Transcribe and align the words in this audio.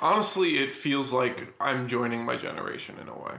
Honestly, 0.00 0.58
it 0.58 0.74
feels 0.74 1.12
like 1.12 1.54
I'm 1.60 1.86
joining 1.86 2.24
my 2.24 2.36
generation 2.36 2.96
in 3.00 3.08
a 3.08 3.14
way. 3.16 3.34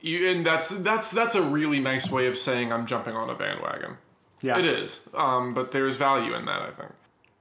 You, 0.00 0.28
and 0.30 0.44
that's 0.44 0.68
that's 0.68 1.10
that's 1.10 1.34
a 1.34 1.42
really 1.42 1.80
nice 1.80 2.10
way 2.10 2.26
of 2.26 2.36
saying 2.36 2.72
I'm 2.72 2.84
jumping 2.86 3.16
on 3.16 3.30
a 3.30 3.34
bandwagon. 3.34 3.96
Yeah. 4.42 4.58
It 4.58 4.66
is. 4.66 5.00
Um, 5.14 5.54
but 5.54 5.70
there's 5.70 5.96
value 5.96 6.34
in 6.34 6.44
that, 6.44 6.60
I 6.60 6.70
think. 6.70 6.90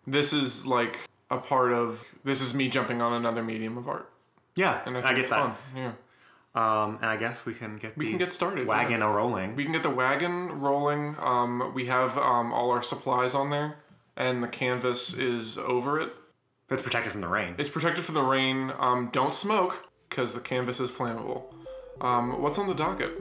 This 0.08 0.32
is 0.32 0.66
like 0.66 1.02
a 1.30 1.38
part 1.38 1.74
of 1.74 2.06
this 2.24 2.40
is 2.42 2.54
me 2.54 2.70
jumping 2.70 3.02
on 3.02 3.12
another 3.14 3.44
medium 3.44 3.78
of 3.78 3.90
art. 3.90 4.10
Yeah, 4.56 4.82
And 4.86 4.96
I, 4.98 5.02
I, 5.02 5.14
get 5.14 5.18
it's 5.22 5.30
that. 5.32 5.40
fun. 5.40 5.56
Yeah. 5.76 5.92
Um, 6.56 6.98
and 7.02 7.06
I 7.08 7.18
guess 7.18 7.44
we 7.46 7.54
can 7.56 7.78
get 7.78 7.98
We 7.98 8.06
the 8.06 8.12
can 8.12 8.20
get 8.20 8.32
started. 8.32 8.68
wagon 8.68 9.00
yeah. 9.00 9.10
a 9.10 9.12
rolling. 9.12 9.56
We 9.56 9.64
can 9.64 9.74
get 9.74 9.82
the 9.84 9.90
wagon 9.90 10.62
rolling. 10.62 11.16
Um, 11.20 11.72
we 11.74 11.88
have 11.88 12.18
um, 12.18 12.54
all 12.54 12.70
our 12.70 12.84
supplies 12.84 13.34
on 13.34 13.50
there, 13.50 13.78
and 14.16 14.44
the 14.44 14.48
canvas 14.48 15.12
is 15.14 15.58
over 15.58 16.00
it. 16.00 16.14
It's 16.70 16.82
protected 16.82 17.12
from 17.12 17.22
the 17.22 17.28
rain. 17.28 17.56
It's 17.58 17.70
protected 17.70 18.04
from 18.04 18.16
the 18.16 18.24
rain. 18.24 18.72
Um, 18.80 19.10
don't 19.12 19.36
smoke 19.36 19.88
because 20.10 20.34
the 20.34 20.40
canvas 20.40 20.80
is 20.80 20.90
flammable. 20.90 21.44
Um, 22.02 22.42
what's 22.42 22.58
on 22.58 22.68
the 22.68 22.74
docket? 22.74 23.12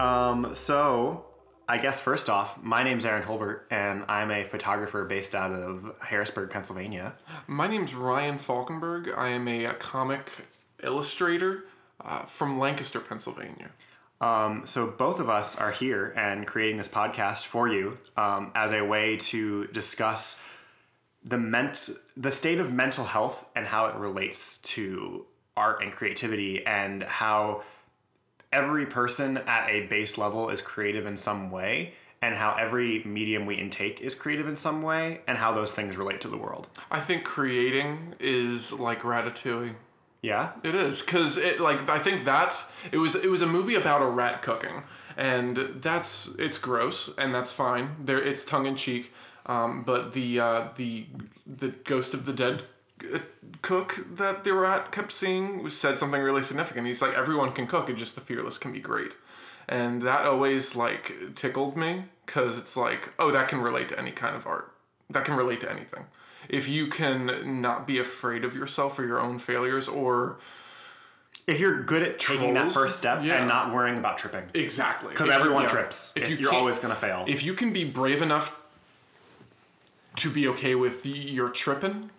Um, 0.00 0.54
so 0.54 1.24
I 1.68 1.78
guess 1.78 2.00
first 2.00 2.28
off, 2.28 2.62
my 2.62 2.82
name's 2.82 3.04
Aaron 3.04 3.22
Holbert, 3.22 3.62
and 3.70 4.04
I'm 4.08 4.30
a 4.30 4.44
photographer 4.44 5.04
based 5.04 5.34
out 5.34 5.52
of 5.52 5.92
Harrisburg, 6.00 6.50
Pennsylvania. 6.50 7.14
My 7.46 7.66
name's 7.66 7.94
Ryan 7.94 8.36
Falkenberg. 8.36 9.16
I 9.16 9.28
am 9.30 9.48
a, 9.48 9.72
comic 9.74 10.30
illustrator 10.82 11.64
uh, 12.04 12.20
from 12.24 12.58
Lancaster, 12.58 13.00
Pennsylvania. 13.00 13.70
Um, 14.20 14.62
so 14.64 14.86
both 14.86 15.20
of 15.20 15.28
us 15.28 15.56
are 15.56 15.70
here 15.70 16.12
and 16.16 16.46
creating 16.46 16.78
this 16.78 16.88
podcast 16.88 17.44
for 17.44 17.68
you 17.68 17.98
um, 18.16 18.50
as 18.54 18.72
a 18.72 18.82
way 18.82 19.16
to 19.16 19.66
discuss 19.68 20.40
the 21.24 21.36
ment- 21.36 21.90
the 22.16 22.30
state 22.30 22.58
of 22.58 22.72
mental 22.72 23.04
health 23.04 23.44
and 23.54 23.66
how 23.66 23.86
it 23.86 23.96
relates 23.96 24.58
to 24.58 25.26
art 25.56 25.82
and 25.82 25.92
creativity 25.92 26.64
and 26.64 27.02
how 27.02 27.62
every 28.52 28.86
person 28.86 29.38
at 29.38 29.68
a 29.68 29.86
base 29.86 30.16
level 30.16 30.48
is 30.48 30.60
creative 30.60 31.04
in 31.04 31.16
some 31.16 31.50
way 31.50 31.92
and 32.22 32.34
how 32.34 32.56
every 32.58 33.02
medium 33.04 33.44
we 33.44 33.56
intake 33.56 34.00
is 34.00 34.14
creative 34.14 34.48
in 34.48 34.56
some 34.56 34.82
way 34.82 35.20
and 35.26 35.36
how 35.36 35.52
those 35.52 35.70
things 35.72 35.96
relate 35.96 36.20
to 36.22 36.28
the 36.28 36.36
world. 36.36 36.66
I 36.90 37.00
think 37.00 37.24
creating 37.24 38.14
is 38.18 38.72
like 38.72 39.02
ratatouille. 39.02 39.74
Yeah? 40.26 40.50
It 40.64 40.74
is 40.74 41.02
because 41.02 41.36
it 41.36 41.60
like 41.60 41.88
I 41.88 42.00
think 42.00 42.24
that 42.24 42.56
it 42.90 42.96
was 42.96 43.14
it 43.14 43.30
was 43.30 43.42
a 43.42 43.46
movie 43.46 43.76
about 43.76 44.02
a 44.02 44.06
rat 44.06 44.42
cooking, 44.42 44.82
and 45.16 45.56
that's 45.80 46.28
it's 46.36 46.58
gross 46.58 47.08
and 47.16 47.32
that's 47.32 47.52
fine. 47.52 47.94
There 48.04 48.20
it's 48.20 48.44
tongue 48.44 48.66
in 48.66 48.74
cheek, 48.74 49.12
um, 49.46 49.84
but 49.84 50.14
the 50.14 50.40
uh, 50.40 50.68
the 50.74 51.06
the 51.46 51.68
Ghost 51.68 52.12
of 52.12 52.24
the 52.24 52.32
Dead 52.32 52.64
uh, 53.14 53.20
cook 53.62 54.04
that 54.16 54.42
the 54.42 54.52
rat 54.52 54.90
kept 54.90 55.12
seeing 55.12 55.70
said 55.70 55.96
something 56.00 56.20
really 56.20 56.42
significant. 56.42 56.88
He's 56.88 57.00
like 57.00 57.14
everyone 57.14 57.52
can 57.52 57.68
cook, 57.68 57.88
and 57.88 57.96
just 57.96 58.16
the 58.16 58.20
fearless 58.20 58.58
can 58.58 58.72
be 58.72 58.80
great, 58.80 59.12
and 59.68 60.02
that 60.02 60.26
always 60.26 60.74
like 60.74 61.36
tickled 61.36 61.76
me 61.76 62.06
because 62.26 62.58
it's 62.58 62.76
like 62.76 63.10
oh 63.20 63.30
that 63.30 63.46
can 63.46 63.60
relate 63.60 63.88
to 63.90 63.98
any 63.98 64.10
kind 64.10 64.34
of 64.34 64.44
art. 64.44 64.72
That 65.08 65.24
can 65.24 65.36
relate 65.36 65.60
to 65.60 65.70
anything. 65.70 66.06
If 66.48 66.68
you 66.68 66.86
can 66.86 67.60
not 67.60 67.86
be 67.86 67.98
afraid 67.98 68.44
of 68.44 68.54
yourself 68.54 68.98
or 68.98 69.06
your 69.06 69.20
own 69.20 69.38
failures 69.38 69.88
or 69.88 70.38
If 71.46 71.60
you're 71.60 71.82
good 71.82 72.02
at 72.02 72.18
taking 72.18 72.54
that 72.54 72.72
first 72.72 72.98
step 72.98 73.20
Yeah. 73.22 73.36
and 73.38 73.48
not 73.48 73.72
worrying 73.72 73.98
about 73.98 74.18
tripping. 74.18 74.44
Exactly. 74.54 75.10
Because 75.10 75.28
everyone 75.28 75.62
yeah. 75.62 75.68
trips. 75.68 76.12
If 76.16 76.30
you 76.30 76.36
you 76.38 76.48
are 76.50 76.54
always 76.54 76.78
going 76.78 76.92
to 76.94 77.00
fail. 77.00 77.24
If 77.28 77.44
you 77.44 77.54
can 77.54 77.72
be 77.72 77.84
brave 77.84 78.20
enough 78.22 78.60
to 80.16 80.30
be 80.30 80.48
okay 80.48 80.74
with 80.74 81.04
your 81.06 81.48
tripping, 81.50 82.10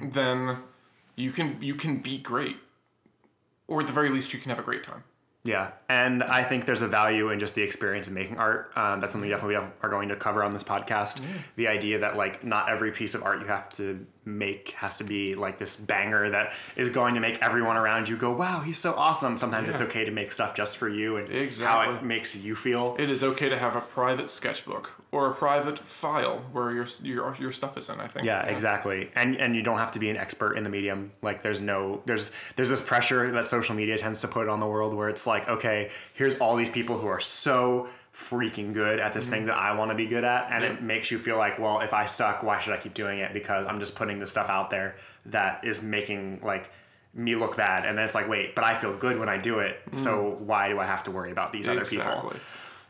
then 0.00 0.58
you 1.16 1.30
can 1.32 1.62
you 1.62 1.74
can 1.74 1.98
be 1.98 2.18
great, 2.18 2.56
or 3.68 3.80
at 3.82 3.86
the 3.86 3.92
very 3.92 4.10
least, 4.10 4.32
you 4.32 4.38
can 4.38 4.50
have 4.50 4.58
a 4.58 4.62
great 4.62 4.82
time. 4.82 5.04
Yeah, 5.44 5.72
and 5.88 6.22
I 6.22 6.44
think 6.44 6.66
there's 6.66 6.82
a 6.82 6.86
value 6.86 7.30
in 7.30 7.40
just 7.40 7.56
the 7.56 7.62
experience 7.62 8.06
of 8.06 8.12
making 8.12 8.36
art. 8.38 8.70
Um, 8.76 9.00
that's 9.00 9.12
something 9.12 9.28
we 9.28 9.34
definitely 9.34 9.56
are 9.56 9.88
going 9.90 10.08
to 10.10 10.14
cover 10.16 10.44
on 10.44 10.52
this 10.52 10.62
podcast. 10.62 11.20
The 11.56 11.66
idea 11.66 11.98
that 11.98 12.16
like 12.16 12.44
not 12.44 12.68
every 12.68 12.92
piece 12.92 13.14
of 13.16 13.24
art 13.24 13.40
you 13.40 13.46
have 13.48 13.68
to 13.70 14.06
make 14.24 14.70
has 14.70 14.98
to 14.98 15.04
be 15.04 15.34
like 15.34 15.58
this 15.58 15.74
banger 15.74 16.30
that 16.30 16.52
is 16.76 16.90
going 16.90 17.14
to 17.14 17.20
make 17.20 17.42
everyone 17.42 17.76
around 17.76 18.08
you 18.08 18.16
go, 18.16 18.30
"Wow, 18.32 18.60
he's 18.60 18.78
so 18.78 18.94
awesome." 18.94 19.36
Sometimes 19.36 19.68
it's 19.68 19.80
okay 19.80 20.04
to 20.04 20.12
make 20.12 20.30
stuff 20.30 20.54
just 20.54 20.76
for 20.76 20.88
you 20.88 21.16
and 21.16 21.28
how 21.28 21.34
Exactly. 21.34 21.96
it 21.96 22.02
makes 22.04 22.36
you 22.36 22.54
feel. 22.54 22.94
It 23.00 23.10
is 23.10 23.24
okay 23.24 23.48
to 23.48 23.58
have 23.58 23.74
a 23.74 23.80
private 23.80 24.30
sketchbook 24.30 25.01
or 25.12 25.26
a 25.30 25.34
private 25.34 25.78
file 25.78 26.42
where 26.52 26.72
your 26.72 26.86
your 27.02 27.36
your 27.38 27.52
stuff 27.52 27.76
is 27.76 27.88
in. 27.90 28.00
I 28.00 28.06
think. 28.06 28.26
Yeah, 28.26 28.42
exactly. 28.46 29.10
And 29.14 29.36
and 29.36 29.54
you 29.54 29.62
don't 29.62 29.78
have 29.78 29.92
to 29.92 29.98
be 29.98 30.08
an 30.08 30.16
expert 30.16 30.56
in 30.56 30.64
the 30.64 30.70
medium. 30.70 31.12
Like 31.20 31.42
there's 31.42 31.60
no 31.60 32.00
there's 32.06 32.32
there's 32.56 32.70
this 32.70 32.80
pressure 32.80 33.30
that 33.32 33.46
social 33.46 33.74
media 33.74 33.98
tends 33.98 34.20
to 34.20 34.28
put 34.28 34.48
on 34.48 34.58
the 34.58 34.66
world 34.66 34.94
where 34.94 35.10
it's 35.10 35.26
like, 35.26 35.48
okay, 35.48 35.90
here's 36.14 36.38
all 36.38 36.56
these 36.56 36.70
people 36.70 36.98
who 36.98 37.06
are 37.06 37.20
so 37.20 37.88
freaking 38.14 38.72
good 38.74 38.98
at 38.98 39.12
this 39.14 39.24
mm-hmm. 39.24 39.34
thing 39.34 39.46
that 39.46 39.56
I 39.56 39.74
want 39.74 39.90
to 39.90 39.94
be 39.94 40.06
good 40.06 40.24
at 40.24 40.50
and 40.50 40.64
Yeah. 40.64 40.72
it 40.72 40.82
makes 40.82 41.10
you 41.10 41.18
feel 41.18 41.38
like, 41.38 41.58
well, 41.58 41.80
if 41.80 41.94
I 41.94 42.04
suck, 42.04 42.42
why 42.42 42.58
should 42.60 42.74
I 42.74 42.76
keep 42.76 42.92
doing 42.92 43.20
it 43.20 43.32
because 43.32 43.66
I'm 43.66 43.80
just 43.80 43.94
putting 43.94 44.18
this 44.18 44.30
stuff 44.30 44.50
out 44.50 44.68
there 44.68 44.96
that 45.26 45.64
is 45.64 45.82
making 45.82 46.40
like 46.42 46.70
me 47.14 47.34
look 47.34 47.56
bad 47.56 47.86
and 47.86 47.96
then 47.96 48.04
it's 48.04 48.14
like, 48.14 48.28
wait, 48.28 48.54
but 48.54 48.64
I 48.64 48.74
feel 48.74 48.94
good 48.94 49.18
when 49.18 49.30
I 49.30 49.38
do 49.38 49.60
it. 49.60 49.80
So 49.92 50.24
mm-hmm. 50.24 50.46
why 50.46 50.68
do 50.68 50.78
I 50.78 50.84
have 50.84 51.04
to 51.04 51.10
worry 51.10 51.30
about 51.30 51.52
these 51.52 51.68
other 51.68 51.84
people? 51.84 52.34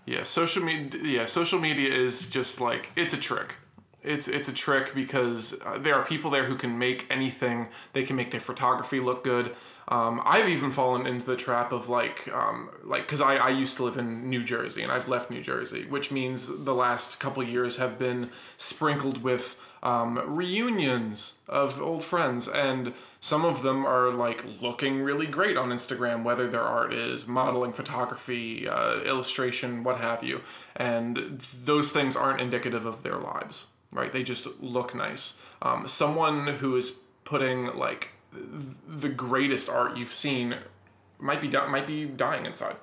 Yeah, 0.07 0.25
social 0.25 0.65
media. 0.65 1.01
Yeah, 1.03 1.27
social 1.27 1.61
media 1.61 1.93
is 1.95 2.25
just 2.25 2.61
like 2.61 2.91
it's 2.97 3.15
a 3.15 3.17
trick. 3.17 3.57
It's 4.03 4.27
it's 4.27 4.49
a 4.49 4.53
trick 4.53 4.95
because 4.95 5.55
uh, 5.65 5.79
there 5.79 5.95
are 5.95 6.05
people 6.05 6.31
there 6.31 6.45
who 6.45 6.57
can 6.57 6.79
make 6.79 7.07
anything. 7.09 7.69
They 7.93 8.03
can 8.03 8.17
make 8.17 8.33
their 8.33 8.41
photography 8.41 8.99
look 8.99 9.23
good. 9.23 9.55
Um, 9.89 10.23
I've 10.25 10.49
even 10.49 10.71
fallen 10.71 11.07
into 11.07 11.27
the 11.27 11.37
trap 11.37 11.71
of 11.71 11.89
like 11.89 12.29
um, 12.33 12.71
like 12.83 13.03
because 13.03 13.21
I, 13.21 13.37
I 13.37 13.49
used 13.51 13.77
to 13.77 13.85
live 13.85 13.97
in 13.97 14.29
New 14.29 14.43
Jersey 14.43 14.83
and 14.83 14.91
I've 14.91 15.07
left 15.07 15.31
New 15.31 15.43
Jersey, 15.43 15.87
which 15.87 16.11
means 16.11 16.65
the 16.65 16.75
last 16.75 17.21
couple 17.21 17.43
years 17.43 17.77
have 17.77 17.99
been 17.99 18.31
sprinkled 18.57 19.23
with 19.23 19.57
um, 19.82 20.20
reunions 20.26 21.34
of 21.48 21.81
old 21.82 22.04
friends 22.04 22.47
and 22.48 22.93
some 23.20 23.44
of 23.44 23.62
them 23.62 23.84
are 23.84 24.10
like 24.10 24.44
looking 24.60 25.00
really 25.03 25.26
great 25.26 25.56
on 25.56 25.70
instagram 25.70 26.22
whether 26.22 26.48
their 26.48 26.62
art 26.62 26.93
is 26.93 27.26
modeling 27.26 27.72
photography 27.72 28.69
uh, 28.69 29.00
illustration 29.00 29.82
what 29.84 29.98
have 29.98 30.22
you 30.22 30.41
and 30.76 31.42
those 31.65 31.91
things 31.91 32.16
aren't 32.16 32.41
indicative 32.41 32.87
of 32.87 33.03
their 33.03 33.16
lives 33.19 33.66
right? 33.94 34.10
They 34.10 34.22
just 34.22 34.48
look 34.62 34.94
nice. 34.94 35.34
Um, 35.60 35.87
someone 35.87 36.47
who 36.47 36.76
is 36.76 36.94
putting 37.25 37.76
like 37.76 38.09
the 38.88 39.10
greatest 39.10 39.69
art 39.69 39.98
you've 39.98 40.15
seen 40.15 40.56
might 41.19 41.42
be 41.42 41.48
di- 41.48 41.66
might 41.66 41.87
be 41.87 42.06
dying 42.06 42.47
inside. 42.47 42.76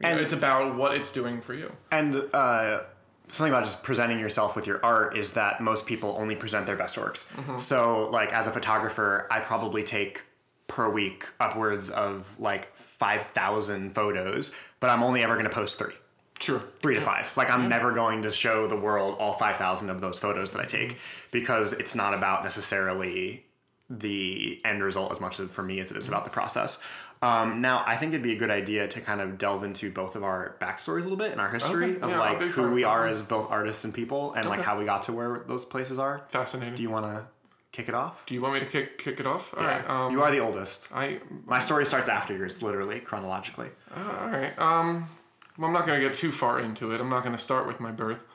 You 0.00 0.08
know, 0.08 0.08
And- 0.14 0.20
it's 0.20 0.32
about 0.32 0.74
what 0.74 0.94
it's 0.94 1.12
doing 1.12 1.42
for 1.42 1.52
you. 1.52 1.70
And 1.92 2.16
uh, 2.32 2.80
something 3.28 3.52
about 3.52 3.64
just 3.64 3.82
presenting 3.82 4.18
yourself 4.18 4.54
with 4.56 4.66
your 4.66 4.84
art 4.84 5.16
is 5.16 5.30
that 5.32 5.60
most 5.60 5.86
people 5.86 6.14
only 6.18 6.36
present 6.36 6.66
their 6.66 6.76
best 6.76 6.96
works. 6.98 7.26
So, 7.58 8.08
like, 8.10 8.32
as 8.32 8.46
a 8.46 8.50
photographer, 8.50 9.26
I 9.30 9.40
probably 9.40 9.82
take 9.82 10.22
per 10.66 10.88
week 10.88 11.26
upwards 11.40 11.90
of 11.90 12.34
like 12.38 12.74
5,000 12.76 13.94
photos, 13.94 14.52
but 14.80 14.90
I'm 14.90 15.02
only 15.02 15.22
ever 15.22 15.34
going 15.34 15.44
to 15.44 15.50
post 15.50 15.78
three. 15.78 15.94
sure 16.40 16.60
Three 16.82 16.94
to 16.94 17.00
five. 17.00 17.32
Like, 17.36 17.50
I'm 17.50 17.68
never 17.68 17.92
going 17.92 18.22
to 18.22 18.30
show 18.30 18.66
the 18.66 18.76
world 18.76 19.16
all 19.18 19.34
5,000 19.34 19.90
of 19.90 20.00
those 20.00 20.18
photos 20.18 20.50
that 20.52 20.60
I 20.60 20.64
take 20.64 20.90
Mm-hmm. 20.90 20.98
because 21.32 21.72
it's 21.74 21.94
not 21.94 22.14
about 22.14 22.44
necessarily 22.44 23.44
the 23.90 24.60
end 24.64 24.82
result 24.82 25.12
as 25.12 25.20
much 25.20 25.38
as 25.38 25.50
for 25.50 25.62
me 25.62 25.78
as 25.80 25.90
it 25.90 25.96
is 25.98 26.08
about 26.08 26.24
the 26.24 26.30
process. 26.30 26.78
Um, 27.22 27.60
now, 27.62 27.82
I 27.86 27.96
think 27.96 28.12
it'd 28.12 28.22
be 28.22 28.32
a 28.34 28.38
good 28.38 28.50
idea 28.50 28.86
to 28.88 29.00
kind 29.00 29.20
of 29.20 29.38
delve 29.38 29.64
into 29.64 29.90
both 29.90 30.14
of 30.14 30.22
our 30.24 30.56
backstories 30.60 31.00
a 31.00 31.02
little 31.04 31.16
bit 31.16 31.32
and 31.32 31.40
our 31.40 31.50
history 31.50 31.92
Okay, 31.92 32.00
of 32.00 32.10
yeah, 32.10 32.20
like 32.20 32.40
who 32.42 32.70
we 32.70 32.84
are 32.84 33.06
as 33.06 33.22
both 33.22 33.50
artists 33.50 33.84
and 33.84 33.94
people 33.94 34.34
and 34.34 34.46
like 34.48 34.60
how 34.60 34.78
we 34.78 34.84
got 34.84 35.04
to 35.04 35.12
where 35.12 35.42
those 35.46 35.64
places 35.64 35.98
are. 35.98 36.22
fascinating 36.28 36.74
Do 36.74 36.82
you 36.82 36.90
want 36.90 37.06
to 37.06 37.24
kick 37.72 37.88
it 37.88 37.94
off? 37.94 38.24
do 38.26 38.34
you 38.34 38.42
want 38.42 38.54
me 38.54 38.60
to 38.60 38.66
kick 38.66 38.98
kick 38.98 39.18
it 39.18 39.26
off 39.26 39.52
all 39.56 39.64
right 39.64 39.90
um, 39.90 40.12
you 40.12 40.22
are 40.22 40.30
the 40.30 40.38
oldest. 40.38 40.86
I 40.94 41.18
My 41.46 41.58
story 41.60 41.86
starts 41.86 42.08
after 42.08 42.36
yours, 42.36 42.62
literally, 42.62 43.00
chronologically. 43.00 43.68
All 43.96 44.28
right. 44.28 44.56
Um, 44.58 45.08
well, 45.58 45.68
I'm 45.68 45.72
not 45.72 45.86
going 45.86 46.00
to 46.00 46.06
get 46.06 46.14
too 46.14 46.30
far 46.32 46.60
into 46.60 46.92
it. 46.92 47.00
I'm 47.00 47.08
not 47.08 47.22
going 47.22 47.34
to 47.34 47.42
start 47.42 47.66
with 47.66 47.80
my 47.80 47.90
birth. 47.90 48.26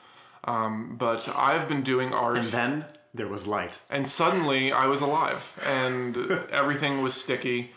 Um, 0.44 0.96
but 0.98 1.28
I've 1.36 1.68
been 1.68 1.82
doing 1.82 2.12
art, 2.14 2.38
and, 2.38 2.46
then 2.46 2.84
there 3.12 3.28
was 3.28 3.46
light. 3.46 3.78
And 3.90 4.08
suddenly 4.08 4.72
I 4.72 4.86
was 4.86 5.00
alive, 5.02 5.58
and 5.66 6.16
everything 6.50 7.02
was 7.02 7.14
sticky. 7.14 7.72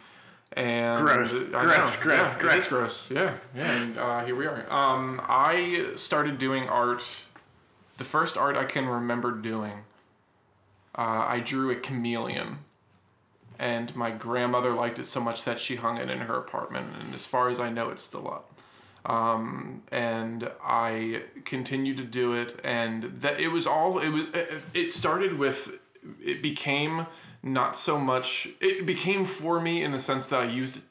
And 0.56 1.00
Gross, 1.00 1.34
I 1.34 1.64
gross, 1.64 1.98
know, 1.98 2.04
gross, 2.04 2.34
yeah, 2.34 2.40
gross. 2.40 2.54
It 2.54 2.58
is 2.58 2.68
gross. 2.68 3.12
Yeah, 3.12 3.34
yeah. 3.56 3.72
And 3.72 3.98
uh, 3.98 4.26
here 4.26 4.36
we 4.36 4.46
are. 4.46 4.72
Um, 4.72 5.22
I 5.28 5.88
started 5.96 6.38
doing 6.38 6.70
art. 6.70 7.04
The 7.98 8.04
first 8.04 8.38
art 8.38 8.56
I 8.56 8.66
can 8.66 8.88
remember 8.88 9.32
doing, 9.32 9.84
uh, 10.96 11.26
I 11.28 11.40
drew 11.40 11.72
a 11.72 11.76
chameleon 11.76 12.60
and 13.60 13.96
my 13.96 14.10
grandmother 14.10 14.72
liked 14.72 14.98
it 14.98 15.06
so 15.06 15.20
much 15.20 15.44
that 15.44 15.60
she 15.60 15.76
hung 15.76 15.98
it 15.98 16.10
in 16.10 16.20
her 16.22 16.36
apartment 16.36 16.88
and 17.00 17.14
as 17.14 17.28
far 17.28 17.50
as 17.50 17.60
i 17.60 17.70
know 17.70 17.92
it's 17.92 18.02
still 18.02 18.28
up 18.28 18.54
um, 19.06 19.84
and 19.92 20.50
I 20.64 21.24
continued 21.44 21.98
to 21.98 22.04
do 22.04 22.34
it, 22.34 22.60
and 22.64 23.04
that 23.22 23.40
it 23.40 23.50
was 23.50 23.68
all 23.68 24.00
it 24.00 24.10
was. 24.10 24.28
It 24.74 24.94
started 24.94 25.38
with 25.38 25.80
it 26.24 26.42
became 26.42 27.08
not 27.44 27.78
so 27.78 28.00
much. 28.00 28.48
It 28.62 28.86
became 28.86 29.26
for 29.26 29.60
me 29.60 29.84
in 29.84 29.92
the 29.92 30.00
sense 30.00 30.26
that 30.28 30.40
I 30.40 30.46
used 30.46 30.78
it 30.78 30.84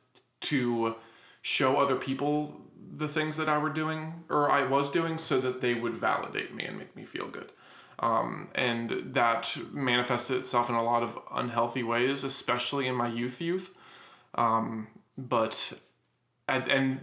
to 0.43 0.97
show 1.41 1.79
other 1.79 1.97
people 1.97 2.61
the 2.95 3.09
things 3.09 3.39
that 3.39 3.49
I 3.49 3.57
were 3.57 3.71
doing 3.71 4.25
or 4.29 4.51
I 4.51 4.67
was 4.67 4.91
doing, 4.91 5.17
so 5.17 5.41
that 5.41 5.63
they 5.63 5.75
would 5.75 5.95
validate 5.95 6.55
me 6.55 6.65
and 6.65 6.79
make 6.79 6.95
me 6.95 7.05
feel 7.05 7.27
good. 7.27 7.51
Um, 7.99 8.49
and 8.55 9.15
that 9.15 9.57
manifested 9.73 10.37
itself 10.37 10.69
in 10.69 10.75
a 10.75 10.83
lot 10.83 11.03
of 11.03 11.19
unhealthy 11.33 11.83
ways, 11.83 12.25
especially 12.25 12.87
in 12.87 12.95
my 12.95 13.09
youth 13.09 13.41
youth. 13.41 13.75
Um, 14.35 14.89
but 15.17 15.73
and, 16.49 16.69
and 16.69 17.01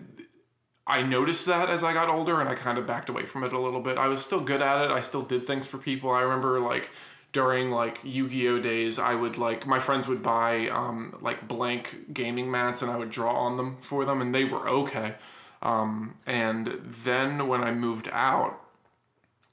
I 0.86 1.04
noticed 1.04 1.46
that 1.46 1.70
as 1.70 1.84
I 1.84 1.94
got 1.94 2.10
older 2.10 2.42
and 2.42 2.50
I 2.50 2.56
kind 2.56 2.78
of 2.78 2.86
backed 2.86 3.10
away 3.10 3.26
from 3.26 3.44
it 3.44 3.54
a 3.54 3.60
little 3.60 3.80
bit. 3.80 3.98
I 3.98 4.08
was 4.08 4.24
still 4.26 4.42
good 4.42 4.62
at 4.62 4.84
it. 4.84 4.92
I 4.92 5.02
still 5.02 5.22
did 5.22 5.48
things 5.48 5.68
for 5.68 5.78
people. 5.78 6.12
I 6.12 6.22
remember 6.22 6.60
like 6.60 6.90
during 7.32 7.72
like 7.72 8.00
Yu-Gi-Oh 8.04 8.60
days, 8.60 8.98
I 8.98 9.16
would 9.16 9.38
like 9.38 9.68
my 9.68 9.80
friends 9.80 10.08
would 10.08 10.24
buy 10.24 10.68
um, 10.70 11.18
like 11.22 11.48
blank 11.48 12.14
gaming 12.14 12.50
mats 12.50 12.82
and 12.82 12.90
I 12.90 12.98
would 12.98 13.12
draw 13.12 13.36
on 13.36 13.58
them 13.58 13.78
for 13.82 14.06
them 14.06 14.22
and 14.22 14.34
they 14.34 14.46
were 14.46 14.68
okay. 14.68 15.16
Um, 15.62 16.16
and 16.26 16.96
then 17.04 17.48
when 17.48 17.64
I 17.64 17.72
moved 17.72 18.10
out, 18.12 18.60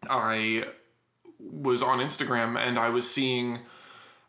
I 0.09 0.65
was 1.39 1.83
on 1.83 1.99
Instagram 1.99 2.59
and 2.59 2.79
I 2.79 2.89
was 2.89 3.11
seeing 3.11 3.61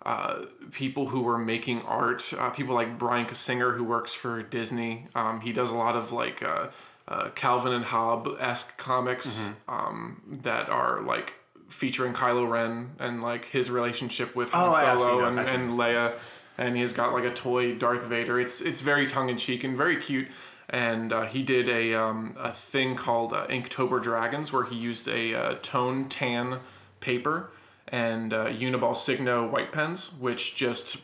uh, 0.06 0.46
people 0.72 1.08
who 1.08 1.22
were 1.22 1.38
making 1.38 1.82
art. 1.84 2.34
Uh, 2.38 2.50
people 2.50 2.76
like 2.76 2.98
Brian 2.98 3.26
Kesinger, 3.26 3.76
who 3.76 3.84
works 3.84 4.14
for 4.14 4.42
Disney. 4.42 5.08
Um, 5.16 5.42
he 5.42 5.54
does 5.54 5.72
a 5.72 5.76
lot 5.76 5.96
of 5.96 6.12
like 6.12 6.44
uh, 6.44 6.68
uh 7.08 7.30
Calvin 7.36 7.74
and 7.74 7.86
Hobbes 7.86 8.32
esque 8.40 8.78
comics 8.78 9.40
mm-hmm. 9.40 9.74
um, 9.74 10.40
that 10.44 10.70
are 10.70 11.02
like 11.02 11.34
featuring 11.70 12.14
Kylo 12.14 12.50
Ren 12.50 12.92
and 13.00 13.22
like 13.22 13.46
his 13.46 13.70
relationship 13.70 14.36
with 14.36 14.52
oh, 14.54 14.72
Solo 14.72 15.26
and, 15.28 15.40
and 15.40 15.74
Leia. 15.74 16.14
And 16.58 16.76
he's 16.76 16.94
got 16.94 17.14
like 17.14 17.24
a 17.24 17.34
toy 17.34 17.76
Darth 17.76 18.06
Vader. 18.06 18.40
It's 18.40 18.62
it's 18.62 18.82
very 18.82 19.06
tongue 19.06 19.30
in 19.30 19.38
cheek 19.38 19.64
and 19.64 19.78
very 19.78 19.98
cute 19.98 20.28
and 20.70 21.14
uh, 21.14 21.24
he 21.24 21.44
did 21.44 21.70
a, 21.70 21.94
um, 21.94 22.36
a 22.38 22.52
thing 22.52 22.96
called 22.96 23.34
uh, 23.34 23.48
Inktober 23.48 24.02
Dragons, 24.02 24.52
where 24.52 24.66
he 24.66 24.76
used 24.76 25.08
a 25.08 25.34
uh, 25.34 25.56
tone 25.62 26.10
tan 26.10 26.60
paper 27.00 27.52
and 27.88 28.34
uh, 28.34 28.48
Uniball 28.48 28.96
Signo 28.96 29.48
white 29.48 29.72
pens, 29.72 30.12
which 30.20 30.56
just 30.56 30.98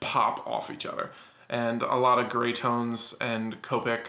pop 0.00 0.46
off 0.46 0.70
each 0.70 0.84
other, 0.84 1.10
and 1.48 1.82
a 1.82 1.96
lot 1.96 2.18
of 2.18 2.28
gray 2.28 2.52
tones 2.52 3.14
and 3.20 3.62
Copic. 3.62 4.08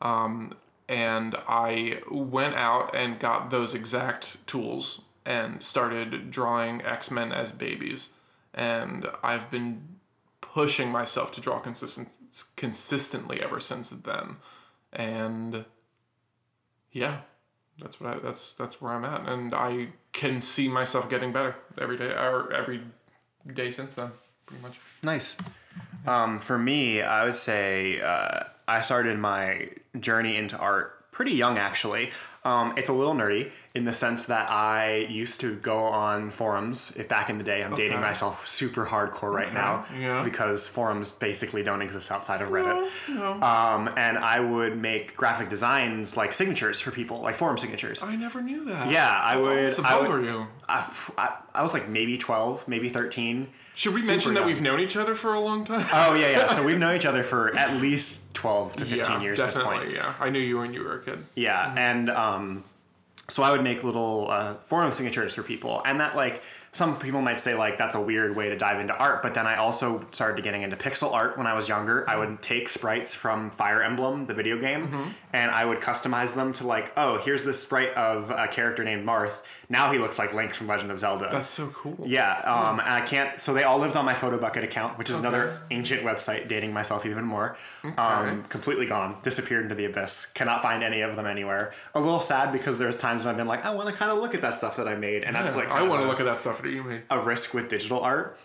Um, 0.00 0.54
and 0.88 1.34
I 1.48 2.00
went 2.08 2.54
out 2.54 2.94
and 2.94 3.18
got 3.18 3.50
those 3.50 3.74
exact 3.74 4.46
tools 4.46 5.00
and 5.24 5.62
started 5.62 6.30
drawing 6.30 6.82
X 6.82 7.10
Men 7.10 7.32
as 7.32 7.52
babies. 7.52 8.08
And 8.52 9.08
I've 9.22 9.50
been 9.50 9.96
pushing 10.40 10.90
myself 10.90 11.32
to 11.34 11.40
draw 11.40 11.58
consistent 11.58 12.08
consistently 12.56 13.42
ever 13.42 13.60
since 13.60 13.90
then. 13.90 14.36
And 14.92 15.64
yeah, 16.92 17.18
that's 17.80 18.00
what 18.00 18.16
I 18.16 18.18
that's 18.20 18.52
that's 18.52 18.80
where 18.80 18.92
I'm 18.92 19.04
at, 19.04 19.28
and 19.28 19.54
I 19.54 19.88
can 20.12 20.40
see 20.40 20.68
myself 20.68 21.10
getting 21.10 21.32
better 21.32 21.56
every 21.80 21.96
day 21.96 22.10
or 22.10 22.52
every 22.52 22.82
day 23.52 23.70
since 23.70 23.96
then, 23.96 24.12
pretty 24.46 24.62
much. 24.62 24.78
Nice. 25.02 25.36
Um, 26.06 26.38
for 26.38 26.56
me, 26.58 27.02
I 27.02 27.24
would 27.24 27.36
say 27.36 28.00
uh, 28.00 28.44
I 28.68 28.80
started 28.80 29.18
my 29.18 29.70
journey 29.98 30.36
into 30.36 30.56
art 30.56 30.93
pretty 31.14 31.32
young, 31.32 31.56
actually. 31.56 32.10
Um, 32.44 32.74
it's 32.76 32.90
a 32.90 32.92
little 32.92 33.14
nerdy 33.14 33.50
in 33.74 33.86
the 33.86 33.92
sense 33.94 34.26
that 34.26 34.50
I 34.50 35.06
used 35.08 35.40
to 35.40 35.56
go 35.56 35.84
on 35.84 36.30
forums. 36.30 36.92
If 36.94 37.08
back 37.08 37.30
in 37.30 37.38
the 37.38 37.44
day, 37.44 37.64
I'm 37.64 37.72
okay. 37.72 37.84
dating 37.84 38.00
myself 38.00 38.46
super 38.46 38.84
hardcore 38.84 39.32
right 39.32 39.46
okay. 39.46 39.54
now 39.54 39.86
yeah. 39.98 40.22
because 40.22 40.68
forums 40.68 41.10
basically 41.10 41.62
don't 41.62 41.80
exist 41.80 42.12
outside 42.12 42.42
of 42.42 42.50
Reddit. 42.50 42.86
No, 43.08 43.14
no. 43.14 43.42
Um, 43.42 43.88
and 43.96 44.18
I 44.18 44.40
would 44.40 44.76
make 44.76 45.16
graphic 45.16 45.48
designs 45.48 46.18
like 46.18 46.34
signatures 46.34 46.80
for 46.80 46.90
people, 46.90 47.22
like 47.22 47.36
forum 47.36 47.56
signatures. 47.56 48.02
I 48.02 48.14
never 48.14 48.42
knew 48.42 48.66
that. 48.66 48.92
Yeah, 48.92 49.10
I 49.10 49.36
That's 49.36 49.46
would. 49.46 49.68
Awesome. 49.70 49.86
I 49.86 49.96
would, 49.96 50.06
How 50.06 50.12
old 50.12 50.20
were 50.20 50.30
you? 50.30 50.46
I, 50.68 50.96
I, 51.16 51.36
I 51.54 51.62
was 51.62 51.72
like 51.72 51.88
maybe 51.88 52.18
twelve, 52.18 52.68
maybe 52.68 52.90
thirteen. 52.90 53.48
Should 53.74 53.94
we 53.94 54.02
Super 54.02 54.12
mention 54.12 54.34
that 54.34 54.44
we've 54.44 54.60
known 54.60 54.80
each 54.80 54.96
other 54.96 55.14
for 55.14 55.32
a 55.32 55.40
long 55.40 55.64
time? 55.64 55.86
Oh 55.92 56.14
yeah, 56.14 56.30
yeah. 56.30 56.52
So 56.54 56.62
we've 56.62 56.78
known 56.78 56.94
each 56.94 57.06
other 57.06 57.22
for 57.22 57.56
at 57.56 57.80
least 57.80 58.20
twelve 58.34 58.76
to 58.76 58.84
fifteen 58.84 59.16
yeah, 59.16 59.22
years 59.22 59.38
definitely, 59.38 59.76
at 59.76 59.80
this 59.86 59.96
point. 59.96 59.96
Yeah, 59.96 60.14
I 60.20 60.28
knew 60.28 60.40
you 60.40 60.58
when 60.58 60.74
you 60.74 60.84
were 60.84 60.98
a 60.98 61.02
kid. 61.02 61.18
Yeah, 61.34 61.66
mm-hmm. 61.66 61.78
and 61.78 62.10
um, 62.10 62.64
so 63.28 63.42
I 63.42 63.50
would 63.50 63.62
make 63.62 63.82
little 63.82 64.30
uh, 64.30 64.54
forum 64.54 64.92
signatures 64.92 65.34
for 65.34 65.42
people, 65.42 65.80
and 65.86 66.00
that 66.00 66.14
like 66.14 66.42
some 66.74 66.98
people 66.98 67.22
might 67.22 67.38
say 67.38 67.54
like 67.54 67.78
that's 67.78 67.94
a 67.94 68.00
weird 68.00 68.34
way 68.34 68.48
to 68.48 68.58
dive 68.58 68.80
into 68.80 68.94
art, 68.96 69.22
but 69.22 69.32
then 69.32 69.46
I 69.46 69.56
also 69.56 70.04
started 70.10 70.42
getting 70.42 70.62
into 70.62 70.76
pixel 70.76 71.12
art 71.12 71.38
when 71.38 71.46
I 71.46 71.54
was 71.54 71.68
younger. 71.68 72.08
I 72.10 72.16
would 72.16 72.42
take 72.42 72.68
sprites 72.68 73.14
from 73.14 73.52
Fire 73.52 73.80
Emblem, 73.80 74.26
the 74.26 74.34
video 74.34 74.58
game, 74.58 74.88
mm-hmm. 74.88 75.08
and 75.32 75.52
I 75.52 75.64
would 75.64 75.80
customize 75.80 76.34
them 76.34 76.52
to 76.54 76.66
like, 76.66 76.92
oh, 76.96 77.18
here's 77.18 77.44
this 77.44 77.62
sprite 77.62 77.94
of 77.94 78.30
a 78.30 78.48
character 78.48 78.82
named 78.82 79.06
Marth. 79.06 79.38
Now 79.68 79.92
he 79.92 79.98
looks 79.98 80.18
like 80.18 80.34
Link 80.34 80.52
from 80.52 80.66
Legend 80.66 80.90
of 80.90 80.98
Zelda. 80.98 81.28
That's 81.30 81.48
so 81.48 81.68
cool. 81.68 81.96
Yeah, 82.04 82.40
um, 82.40 82.80
and 82.80 82.88
I 82.88 83.02
can't. 83.02 83.40
So 83.40 83.54
they 83.54 83.62
all 83.62 83.78
lived 83.78 83.94
on 83.94 84.04
my 84.04 84.14
Photobucket 84.14 84.64
account, 84.64 84.98
which 84.98 85.10
is 85.10 85.16
okay. 85.16 85.28
another 85.28 85.62
ancient 85.70 86.02
website, 86.02 86.48
dating 86.48 86.72
myself 86.72 87.06
even 87.06 87.24
more. 87.24 87.56
Okay. 87.84 87.94
Um, 87.94 88.42
completely 88.48 88.86
gone, 88.86 89.18
disappeared 89.22 89.62
into 89.62 89.76
the 89.76 89.84
abyss. 89.84 90.26
Cannot 90.34 90.60
find 90.60 90.82
any 90.82 91.02
of 91.02 91.14
them 91.14 91.26
anywhere. 91.26 91.72
A 91.94 92.00
little 92.00 92.20
sad 92.20 92.50
because 92.50 92.78
there's 92.78 92.96
times 92.96 93.24
when 93.24 93.30
I've 93.30 93.36
been 93.36 93.46
like, 93.46 93.64
I 93.64 93.70
want 93.70 93.88
to 93.90 93.94
kind 93.94 94.10
of 94.10 94.18
look 94.18 94.34
at 94.34 94.42
that 94.42 94.56
stuff 94.56 94.76
that 94.78 94.88
I 94.88 94.96
made, 94.96 95.22
and 95.22 95.34
yeah, 95.34 95.42
that's 95.44 95.54
like 95.54 95.68
I 95.68 95.84
want 95.84 96.02
to 96.02 96.08
look 96.08 96.18
at 96.18 96.26
that 96.26 96.40
stuff 96.40 96.63
that 96.64 96.72
you 96.72 96.82
made. 96.82 97.02
A 97.10 97.20
risk 97.20 97.54
with 97.54 97.68
digital 97.68 98.00
art. 98.00 98.38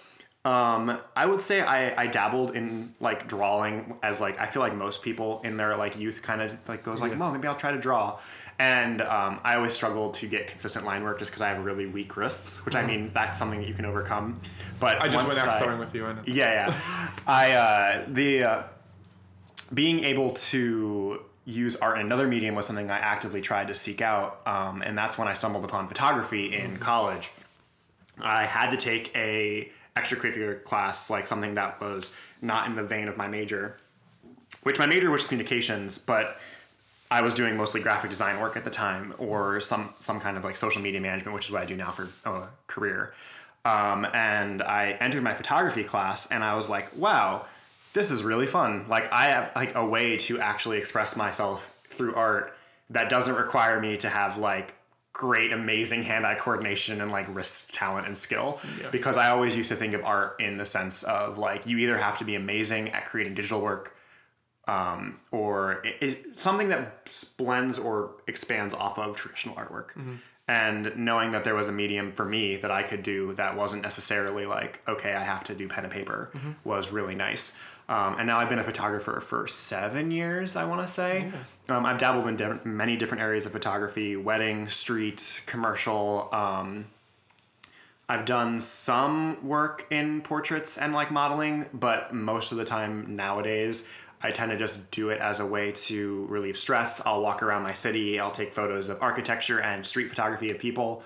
Um, 0.45 0.98
I 1.18 1.25
would 1.25 1.42
say 1.42 1.62
I, 1.62 2.04
I 2.04 2.07
dabbled 2.07 2.56
in 2.56 2.94
like 3.01 3.27
drawing 3.27 3.95
as 4.01 4.21
like 4.21 4.39
I 4.39 4.45
feel 4.45 4.62
like 4.62 4.74
most 4.74 5.01
people 5.01 5.42
in 5.44 5.57
their 5.57 5.75
like 5.75 5.98
youth 5.98 6.21
kind 6.21 6.42
of 6.42 6.57
like 6.68 6.81
goes 6.81 7.01
like, 7.01 7.12
yeah. 7.12 7.18
well, 7.18 7.31
maybe 7.31 7.48
I'll 7.48 7.56
try 7.56 7.71
to 7.71 7.80
draw. 7.80 8.19
And 8.57 9.01
um, 9.01 9.39
I 9.44 9.56
always 9.56 9.74
struggled 9.74 10.13
to 10.16 10.27
get 10.27 10.48
consistent 10.48 10.86
line 10.86 11.04
work 11.04 11.19
just 11.19 11.31
because 11.31 11.42
I 11.42 11.50
have 11.50 11.63
really 11.63 11.86
weak 11.88 12.16
wrists, 12.16 12.66
which 12.66 12.74
mm-hmm. 12.74 12.86
I 12.86 12.88
mean 12.88 13.06
that's 13.13 13.38
something 13.38 13.60
that 13.60 13.68
you 13.68 13.74
can 13.74 13.86
overcome. 13.86 14.39
But 14.80 15.01
I 15.01 15.10
just 15.10 15.27
went 15.27 15.39
out 15.39 15.56
starting 15.56 15.80
with 15.80 15.94
you. 15.94 16.06
I 16.06 16.13
know. 16.13 16.21
Yeah, 16.25 16.69
yeah. 16.69 17.12
I 17.27 17.51
uh, 17.51 18.06
the 18.07 18.44
uh, 18.44 18.63
being 19.74 20.06
able 20.06 20.31
to 20.31 21.21
use 21.44 21.75
art 21.77 22.00
in 22.00 22.06
another 22.06 22.27
medium 22.27 22.56
was 22.56 22.66
something 22.66 22.89
I 22.89 22.98
actively 22.98 23.42
tried 23.42 23.68
to 23.68 23.74
seek 23.74 24.01
out, 24.01 24.42
um, 24.45 24.81
and 24.81 24.98
that's 24.98 25.18
when 25.18 25.27
I 25.27 25.33
stumbled 25.33 25.66
upon 25.66 25.89
photography 25.89 26.54
in 26.54 26.71
mm-hmm. 26.71 26.81
college. 26.81 27.31
I 28.21 28.45
had 28.45 28.71
to 28.71 28.78
take 28.78 29.16
a 29.16 29.71
extracurricular 29.95 30.64
class, 30.64 31.09
like 31.09 31.28
something 31.28 31.56
that 31.56 31.81
was 31.81 32.14
not 32.42 32.68
in 32.68 32.76
the 32.76 32.83
vein 32.83 33.07
of 33.07 33.18
my 33.18 33.28
major, 33.28 33.78
which 34.64 34.80
my 34.80 34.85
major 34.85 35.09
was 35.09 35.26
communications, 35.26 35.97
but 35.97 36.40
I 37.11 37.21
was 37.21 37.33
doing 37.33 37.57
mostly 37.57 37.81
graphic 37.81 38.09
design 38.09 38.40
work 38.40 38.56
at 38.56 38.64
the 38.64 38.69
time, 38.69 39.14
or 39.18 39.59
some 39.61 39.94
some 39.99 40.19
kind 40.19 40.38
of 40.38 40.44
like 40.44 40.57
social 40.57 40.81
media 40.81 41.02
management, 41.02 41.33
which 41.33 41.45
is 41.45 41.52
what 41.52 41.61
I 41.61 41.66
do 41.66 41.76
now 41.76 41.92
for 41.92 42.07
a 42.26 42.47
career. 42.68 43.14
Um, 43.66 44.06
and 44.14 44.61
I 44.61 44.92
entered 44.99 45.23
my 45.23 45.33
photography 45.33 45.83
class, 45.83 46.28
and 46.28 46.44
I 46.44 46.56
was 46.56 46.69
like, 46.69 46.95
"Wow, 46.95 47.45
this 47.94 48.11
is 48.11 48.23
really 48.23 48.47
fun! 48.47 48.85
Like 48.88 49.11
I 49.11 49.31
have 49.31 49.52
like 49.56 49.76
a 49.76 49.85
way 49.85 50.18
to 50.18 50.40
actually 50.40 50.78
express 50.78 51.16
myself 51.16 51.76
through 51.90 52.16
art 52.16 52.56
that 52.92 53.09
doesn't 53.09 53.35
require 53.35 53.80
me 53.80 53.97
to 53.97 54.09
have 54.09 54.38
like 54.38 54.76
great, 55.19 55.52
amazing 55.52 56.02
hand-eye 56.02 56.35
coordination 56.35 57.02
and 57.02 57.11
like 57.11 57.28
wrist 57.35 57.73
talent 57.73 58.07
and 58.07 58.16
skill. 58.16 58.57
Yeah. 58.80 58.90
Because 58.90 59.18
I 59.18 59.31
always 59.31 59.54
used 59.54 59.68
to 59.68 59.76
think 59.76 59.94
of 59.94 60.06
art 60.06 60.38
in 60.40 60.57
the 60.57 60.64
sense 60.64 61.04
of 61.04 61.38
like 61.38 61.68
you 61.68 61.78
either 61.80 61.97
have 61.97 62.19
to 62.19 62.23
be 62.23 62.35
amazing 62.35 62.92
at 62.92 63.04
creating 63.04 63.33
digital 63.33 63.59
work, 63.59 63.94
um, 64.66 65.19
or 65.31 65.83
is 65.99 66.16
something 66.35 66.69
that 66.69 67.14
blends 67.35 67.78
or 67.78 68.11
expands 68.28 68.73
off 68.73 68.97
of 68.97 69.18
traditional 69.18 69.56
artwork. 69.56 69.90
Mm-hmm. 69.90 70.16
And 70.47 70.95
knowing 70.95 71.33
that 71.33 71.44
there 71.44 71.54
was 71.54 71.68
a 71.68 71.73
medium 71.73 72.14
for 72.14 72.23
me 72.23 72.56
that 72.56 72.71
I 72.71 72.83
could 72.83 73.04
do 73.04 73.33
that 73.33 73.57
wasn't 73.57 73.83
necessarily 73.83 74.45
like, 74.45 74.81
okay, 74.88 75.14
I 75.14 75.23
have 75.23 75.44
to 75.44 75.54
do 75.54 75.68
pen 75.68 75.83
and 75.83 75.92
paper 75.92 76.31
mm-hmm. 76.33 76.52
was 76.64 76.92
really 76.92 77.14
nice. 77.14 77.54
Um, 77.89 78.17
and 78.19 78.27
now 78.27 78.37
I've 78.37 78.49
been 78.49 78.59
a 78.59 78.63
photographer 78.63 79.19
for 79.19 79.47
seven 79.47 80.11
years, 80.11 80.55
I 80.55 80.63
want 80.63 80.81
to 80.81 80.87
say. 80.87 81.31
Yeah. 81.67 81.75
Um, 81.75 81.87
I've 81.87 81.97
dabbled 81.97 82.27
in 82.27 82.35
di- 82.35 82.59
many 82.63 82.95
different 82.95 83.23
areas 83.23 83.47
of 83.47 83.51
photography 83.51 84.15
wedding, 84.15 84.67
street, 84.67 85.41
commercial. 85.47 86.29
Um, 86.31 86.85
I've 88.07 88.25
done 88.25 88.59
some 88.59 89.47
work 89.47 89.87
in 89.89 90.21
portraits 90.21 90.77
and 90.77 90.93
like 90.93 91.09
modeling, 91.09 91.65
but 91.73 92.13
most 92.13 92.51
of 92.51 92.59
the 92.59 92.65
time 92.65 93.15
nowadays, 93.15 93.85
I 94.21 94.29
tend 94.29 94.51
to 94.51 94.57
just 94.57 94.91
do 94.91 95.09
it 95.09 95.19
as 95.19 95.39
a 95.39 95.45
way 95.45 95.71
to 95.71 96.27
relieve 96.29 96.57
stress. 96.57 97.01
I'll 97.03 97.21
walk 97.21 97.41
around 97.41 97.63
my 97.63 97.73
city, 97.73 98.19
I'll 98.19 98.29
take 98.29 98.53
photos 98.53 98.89
of 98.89 99.01
architecture 99.01 99.61
and 99.61 99.83
street 99.83 100.09
photography 100.09 100.51
of 100.51 100.59
people. 100.59 101.03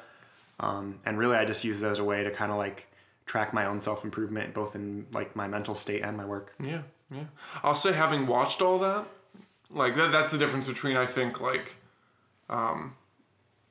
Um, 0.59 0.99
and 1.05 1.17
really, 1.17 1.37
I 1.37 1.45
just 1.45 1.63
use 1.63 1.81
it 1.81 1.87
as 1.87 1.99
a 1.99 2.03
way 2.03 2.25
to 2.25 2.31
kind 2.31 2.51
of 2.51 2.57
like 2.57 2.87
track 3.25 3.53
my 3.53 3.65
own 3.65 3.81
self 3.81 4.03
improvement, 4.03 4.53
both 4.53 4.75
in 4.75 5.05
like 5.11 5.35
my 5.35 5.47
mental 5.47 5.75
state 5.75 6.01
and 6.01 6.17
my 6.17 6.25
work. 6.25 6.53
Yeah, 6.63 6.81
yeah. 7.11 7.25
I'll 7.63 7.75
say, 7.75 7.93
having 7.93 8.27
watched 8.27 8.61
all 8.61 8.79
that, 8.79 9.05
Like 9.71 9.95
that 9.95 10.11
that's 10.11 10.31
the 10.31 10.37
difference 10.37 10.67
between 10.67 10.97
I 10.97 11.05
think 11.05 11.41
like 11.41 11.77
um 12.49 12.95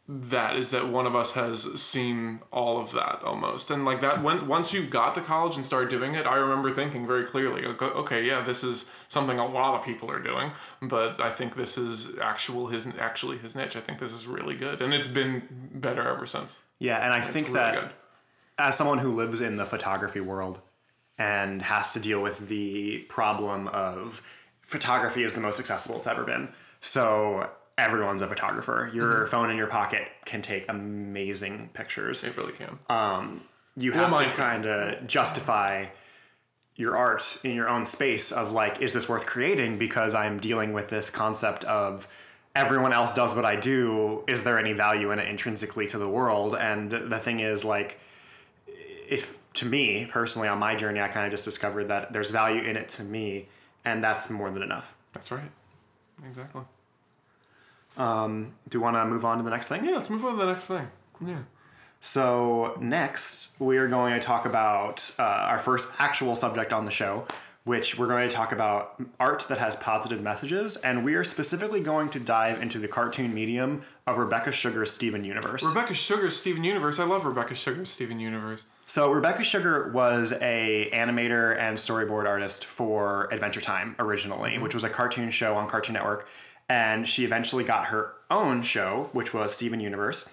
that 0.09 0.57
is 0.57 0.71
that 0.71 0.89
one 0.89 1.07
of 1.07 1.15
us 1.15 1.33
has 1.33 1.81
seen 1.81 2.41
all 2.51 2.81
of 2.81 2.91
that 2.93 3.23
almost 3.25 3.71
and 3.71 3.85
like 3.85 4.01
that 4.01 4.23
when 4.23 4.49
once 4.49 4.73
you 4.73 4.85
got 4.85 5.15
to 5.15 5.21
college 5.21 5.55
and 5.57 5.65
started 5.65 5.89
doing 5.89 6.15
it 6.15 6.27
i 6.27 6.35
remember 6.35 6.73
thinking 6.75 7.07
very 7.07 7.25
clearly 7.25 7.65
okay, 7.65 7.87
okay 7.87 8.25
yeah 8.25 8.43
this 8.43 8.65
is 8.65 8.87
something 9.09 9.39
a 9.39 9.47
lot 9.47 9.79
of 9.79 9.85
people 9.85 10.11
are 10.11 10.19
doing 10.19 10.51
but 10.83 11.21
i 11.21 11.31
think 11.31 11.55
this 11.55 11.79
is 11.79 12.09
actual 12.21 12.67
his 12.67 12.87
actually 12.99 13.39
his 13.39 13.55
niche 13.55 13.77
i 13.77 13.81
think 13.81 14.01
this 14.01 14.13
is 14.13 14.27
really 14.27 14.57
good 14.57 14.83
and 14.83 14.93
it's 14.93 15.09
been 15.09 15.43
better 15.75 16.07
ever 16.07 16.27
since 16.27 16.57
Yeah, 16.81 16.99
and 16.99 17.13
I 17.15 17.21
think 17.21 17.47
really 17.47 17.61
that 17.61 17.75
good. 17.81 17.91
As 18.59 18.77
someone 18.77 18.99
who 18.99 19.15
lives 19.15 19.41
in 19.41 19.57
the 19.57 19.67
photography 19.67 20.21
world 20.21 20.61
and 21.19 21.63
has 21.63 21.93
to 21.93 22.01
deal 22.01 22.21
with 22.23 22.49
the 22.49 22.99
problem 23.09 23.69
of 23.69 24.23
photography 24.63 25.23
is 25.25 25.35
the 25.35 25.41
most 25.41 25.59
accessible 25.61 25.97
it's 25.97 26.07
ever 26.07 26.25
been. 26.25 26.49
So 26.81 27.49
everyone's 27.79 28.23
a 28.23 28.29
photographer. 28.29 28.91
Your 28.95 29.13
Mm-hmm. 29.23 29.31
phone 29.31 29.51
in 29.51 29.57
your 29.57 29.67
pocket 29.67 30.07
can 30.25 30.43
take 30.43 30.69
amazing 30.69 31.71
pictures. 31.75 32.25
it 32.25 32.37
really 32.37 32.53
can 32.53 32.79
You 33.77 33.93
have 33.93 34.19
to 34.19 34.31
kind 34.31 34.67
of 34.67 35.07
justify 35.07 35.87
your 36.77 36.97
art 36.97 37.39
in 37.45 37.55
your 37.55 37.69
own 37.69 37.85
space 37.87 38.33
of 38.33 38.53
like, 38.53 38.81
is 38.81 38.93
this 38.93 39.09
worth 39.09 39.27
creating? 39.27 39.79
Because 39.79 40.15
I'm 40.15 40.39
dealing 40.39 40.73
with 40.73 40.89
this 40.89 41.11
concept 41.11 41.65
of 41.65 42.07
everyone 42.55 42.93
else 42.93 43.13
does 43.13 43.35
what 43.35 43.45
I 43.45 43.57
do. 43.57 44.25
Is 44.27 44.43
there 44.43 44.59
any 44.59 44.73
value 44.73 45.11
in 45.11 45.19
it 45.19 45.29
intrinsically 45.29 45.87
to 45.89 45.99
the 45.99 46.09
world? 46.09 46.55
And 46.57 46.91
the 46.91 47.19
thing 47.19 47.41
is, 47.41 47.65
like, 47.65 47.99
if 49.13 49.25
to 49.55 49.67
me 49.67 50.07
personally 50.07 50.49
on 50.49 50.59
my 50.59 50.75
journey, 50.75 51.01
I 51.01 51.09
kind 51.09 51.27
of 51.27 51.31
just 51.33 51.45
discovered 51.45 51.87
that 51.89 52.13
there's 52.13 52.31
value 52.31 52.63
in 52.63 52.77
it 52.77 52.89
to 52.97 53.03
me, 53.03 53.49
and 53.85 54.03
that's 54.03 54.31
more 54.31 54.51
than 54.51 54.63
enough. 54.63 54.95
that's 55.13 55.31
right 55.31 55.51
exactly 56.29 56.63
Do 57.97 58.79
you 58.79 58.81
want 58.81 58.97
to 58.97 59.05
move 59.07 59.25
on 59.25 59.39
to 59.39 59.43
the 59.45 59.51
next 59.51 59.69
thing? 59.69 59.85
yeah 59.85 59.97
let's 59.97 60.11
move 60.11 60.25
on 60.25 60.33
to 60.33 60.39
the 60.45 60.47
next 60.53 60.67
thing 60.67 60.89
yeah 61.27 61.43
So 62.01 62.77
next, 62.81 63.51
we 63.59 63.77
are 63.79 63.89
going 63.89 64.15
to 64.19 64.21
talk 64.21 64.47
about 64.47 65.15
uh, 65.19 65.23
our 65.23 65.59
first 65.59 65.93
actual 65.99 66.35
subject 66.35 66.73
on 66.73 66.85
the 66.85 66.91
show, 66.91 67.27
which 67.65 67.97
we're 67.99 68.09
going 68.09 68.29
to 68.29 68.35
talk 68.35 68.51
about 68.51 69.01
art 69.21 69.47
that 69.49 69.59
has 69.59 69.77
positive 69.77 70.21
messages, 70.21 70.77
and 70.79 71.05
we 71.05 71.15
are 71.15 71.23
specifically 71.25 71.81
going 71.81 72.09
to 72.11 72.19
dive 72.19 72.61
into 72.61 72.79
the 72.81 72.89
cartoon 72.89 73.33
medium 73.33 73.83
of 74.09 74.19
Rebecca 74.19 74.51
Sugar's 74.53 74.91
Steven 74.91 75.23
Universe. 75.25 75.63
rebecca 75.63 75.95
sugar's 75.95 76.37
steven 76.37 76.65
universe 76.65 76.99
i 76.99 77.05
love 77.05 77.25
rebecca 77.25 77.55
sugar's 77.55 77.91
steven 77.91 78.19
universe 78.19 78.65
So 78.93 79.11
Rebecca 79.11 79.43
Sugar 79.43 79.91
was 79.91 80.35
a 80.43 80.91
animator 80.93 81.59
and 81.59 81.79
storyboard 81.79 82.27
artist 82.27 82.67
for 82.67 83.27
Adventure 83.33 83.63
Time 83.63 83.97
originally, 83.99 84.51
mm-hmm. 84.51 84.63
which 84.63 84.75
was 84.75 84.85
a 84.85 84.91
cartoon 84.91 85.31
show 85.31 85.55
on 85.55 85.67
Cartoon 85.67 85.95
Network, 85.95 86.29
and 86.69 87.09
she 87.09 87.25
eventually 87.25 87.65
got 87.65 87.87
her 87.87 88.13
own 88.31 88.63
show, 88.63 89.09
which 89.15 89.33
was 89.33 89.55
Steven 89.55 89.81
Universe. 89.81 90.29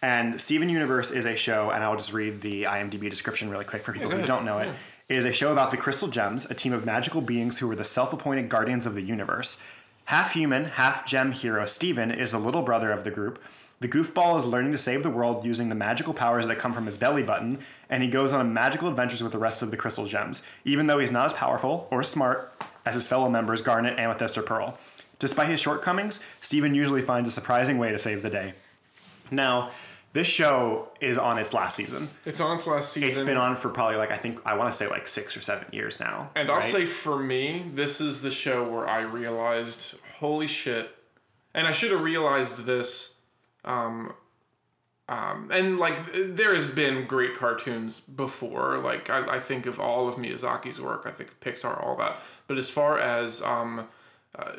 And 0.00 0.40
Steven 0.40 0.70
Universe 0.70 1.10
is 1.10 1.26
a 1.26 1.36
show, 1.36 1.68
and 1.68 1.84
I'll 1.84 1.98
just 1.98 2.14
read 2.14 2.40
the 2.40 2.62
IMDb 2.62 3.10
description 3.10 3.50
really 3.50 3.66
quick 3.66 3.82
for 3.82 3.92
people 3.92 4.08
go 4.08 4.16
who 4.16 4.24
don't 4.24 4.46
know 4.46 4.60
it. 4.60 4.74
It 5.10 5.18
is 5.18 5.26
a 5.26 5.32
show 5.34 5.52
about 5.52 5.70
the 5.70 5.76
Crystal 5.76 6.08
Gems, 6.08 6.46
a 6.46 6.54
team 6.54 6.72
of 6.72 6.86
magical 6.86 7.20
beings 7.20 7.58
who 7.58 7.70
are 7.70 7.76
the 7.76 7.84
self-appointed 7.84 8.48
guardians 8.48 8.86
of 8.86 8.94
the 8.94 9.02
universe. 9.02 9.58
Half 10.06 10.32
human, 10.32 10.64
half 10.64 11.04
gem 11.04 11.32
hero 11.32 11.66
Steven 11.66 12.10
is 12.10 12.32
the 12.32 12.38
little 12.38 12.62
brother 12.62 12.92
of 12.92 13.04
the 13.04 13.10
group. 13.10 13.42
The 13.80 13.88
goofball 13.88 14.36
is 14.36 14.44
learning 14.44 14.72
to 14.72 14.78
save 14.78 15.02
the 15.02 15.08
world 15.08 15.42
using 15.42 15.70
the 15.70 15.74
magical 15.74 16.12
powers 16.12 16.46
that 16.46 16.58
come 16.58 16.74
from 16.74 16.84
his 16.84 16.98
belly 16.98 17.22
button, 17.22 17.60
and 17.88 18.02
he 18.02 18.10
goes 18.10 18.30
on 18.30 18.52
magical 18.52 18.88
adventures 18.88 19.22
with 19.22 19.32
the 19.32 19.38
rest 19.38 19.62
of 19.62 19.70
the 19.70 19.76
crystal 19.78 20.04
gems, 20.04 20.42
even 20.66 20.86
though 20.86 20.98
he's 20.98 21.10
not 21.10 21.24
as 21.24 21.32
powerful 21.32 21.88
or 21.90 22.02
smart 22.02 22.52
as 22.84 22.94
his 22.94 23.06
fellow 23.06 23.30
members 23.30 23.62
Garnet, 23.62 23.98
Amethyst, 23.98 24.36
or 24.36 24.42
Pearl. 24.42 24.78
Despite 25.18 25.48
his 25.48 25.60
shortcomings, 25.60 26.22
Steven 26.42 26.74
usually 26.74 27.00
finds 27.00 27.26
a 27.26 27.32
surprising 27.32 27.78
way 27.78 27.90
to 27.90 27.98
save 27.98 28.20
the 28.20 28.28
day. 28.28 28.52
Now, 29.30 29.70
this 30.12 30.26
show 30.26 30.90
is 31.00 31.16
on 31.16 31.38
its 31.38 31.54
last 31.54 31.76
season. 31.76 32.10
it's 32.26 32.40
on 32.40 32.56
its 32.56 32.66
last 32.66 32.92
season 32.92 33.08
It's 33.08 33.22
been 33.22 33.38
on 33.38 33.56
for 33.56 33.70
probably 33.70 33.96
like 33.96 34.10
I 34.10 34.16
think 34.18 34.40
I 34.44 34.56
want 34.56 34.70
to 34.70 34.76
say 34.76 34.88
like 34.88 35.08
six 35.08 35.38
or 35.38 35.40
seven 35.40 35.66
years 35.72 36.00
now. 36.00 36.30
And 36.34 36.50
I'll 36.50 36.60
say 36.60 36.84
for 36.84 37.18
me, 37.18 37.64
this 37.74 37.98
is 38.02 38.20
the 38.20 38.30
show 38.30 38.68
where 38.68 38.86
I 38.86 39.02
realized, 39.02 39.94
holy 40.18 40.48
shit. 40.48 40.90
And 41.54 41.66
I 41.66 41.72
should 41.72 41.92
have 41.92 42.02
realized 42.02 42.64
this. 42.64 43.12
Um, 43.64 44.12
um, 45.08 45.50
and 45.52 45.78
like, 45.78 45.98
there 46.14 46.54
has 46.54 46.70
been 46.70 47.06
great 47.06 47.34
cartoons 47.34 47.98
before. 48.00 48.78
Like, 48.78 49.10
I, 49.10 49.36
I 49.36 49.40
think 49.40 49.66
of 49.66 49.80
all 49.80 50.06
of 50.08 50.14
Miyazaki's 50.16 50.80
work, 50.80 51.02
I 51.04 51.10
think 51.10 51.30
of 51.30 51.40
Pixar, 51.40 51.82
all 51.84 51.96
that. 51.96 52.20
But 52.46 52.58
as 52.58 52.70
far 52.70 52.98
as 53.00 53.42
um, 53.42 53.88
uh, 54.38 54.52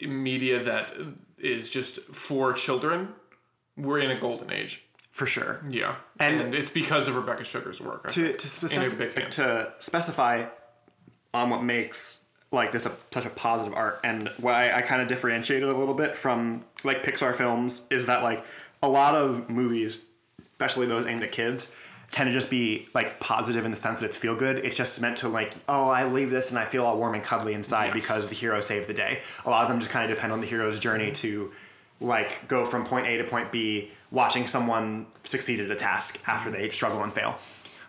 media 0.00 0.62
that 0.62 0.94
is 1.38 1.70
just 1.70 2.00
for 2.12 2.52
children, 2.52 3.08
we're 3.76 3.98
in 4.00 4.10
a 4.10 4.20
golden 4.20 4.52
age. 4.52 4.82
for 5.10 5.26
sure. 5.26 5.62
Yeah. 5.68 5.96
And- 6.18 6.40
And, 6.40 6.54
it's 6.54 6.70
because 6.70 7.06
of 7.08 7.16
Rebecca 7.16 7.44
Sugar's 7.44 7.80
work. 7.82 8.02
I 8.06 8.08
To 8.10 8.26
think. 8.28 8.38
to, 8.38 8.66
In 8.74 8.78
a 8.78 8.80
big 8.80 8.88
specific, 8.90 9.14
hand. 9.18 9.32
to 9.32 9.72
specify 9.78 10.46
on 11.34 11.50
what 11.50 11.62
makes 11.62 12.20
like 12.52 12.70
this 12.70 12.86
a, 12.86 12.92
such 13.10 13.24
a 13.24 13.30
positive 13.30 13.74
art 13.74 13.98
and 14.04 14.28
why 14.38 14.70
I 14.72 14.82
kind 14.82 15.00
of 15.00 15.08
differentiate 15.08 15.62
it 15.62 15.68
a 15.72 15.76
little 15.76 15.94
bit 15.94 16.16
from 16.16 16.64
like 16.84 17.02
Pixar 17.02 17.34
films 17.34 17.86
is 17.90 18.06
that 18.06 18.22
like 18.22 18.44
a 18.82 18.88
lot 18.88 19.14
of 19.14 19.48
movies, 19.48 20.00
especially 20.52 20.86
those 20.86 21.06
aimed 21.06 21.22
at 21.22 21.32
kids, 21.32 21.70
tend 22.10 22.28
to 22.28 22.32
just 22.32 22.50
be 22.50 22.86
like 22.94 23.18
positive 23.20 23.64
in 23.64 23.70
the 23.70 23.76
sense 23.76 24.00
that 24.00 24.06
it's 24.06 24.18
feel 24.18 24.36
good. 24.36 24.58
It's 24.58 24.76
just 24.76 25.00
meant 25.00 25.16
to 25.18 25.28
like, 25.28 25.54
oh, 25.66 25.88
I 25.88 26.04
leave 26.06 26.30
this 26.30 26.50
and 26.50 26.58
I 26.58 26.66
feel 26.66 26.84
all 26.84 26.98
warm 26.98 27.14
and 27.14 27.24
cuddly 27.24 27.54
inside 27.54 27.86
Yes. 27.86 27.94
because 27.94 28.28
the 28.28 28.34
hero 28.34 28.60
saved 28.60 28.86
the 28.86 28.94
day. 28.94 29.20
A 29.46 29.50
lot 29.50 29.62
of 29.62 29.68
them 29.68 29.78
just 29.80 29.90
kind 29.90 30.04
of 30.08 30.14
depend 30.14 30.30
on 30.32 30.42
the 30.42 30.46
hero's 30.46 30.78
journey 30.78 31.10
to 31.12 31.50
like 32.00 32.46
go 32.48 32.66
from 32.66 32.84
point 32.84 33.06
A 33.06 33.16
to 33.16 33.24
point 33.24 33.50
B, 33.50 33.92
watching 34.10 34.46
someone 34.46 35.06
succeed 35.24 35.58
at 35.60 35.70
a 35.70 35.74
task 35.76 36.20
after 36.26 36.50
they 36.50 36.68
struggle 36.68 37.02
and 37.02 37.12
fail. 37.14 37.38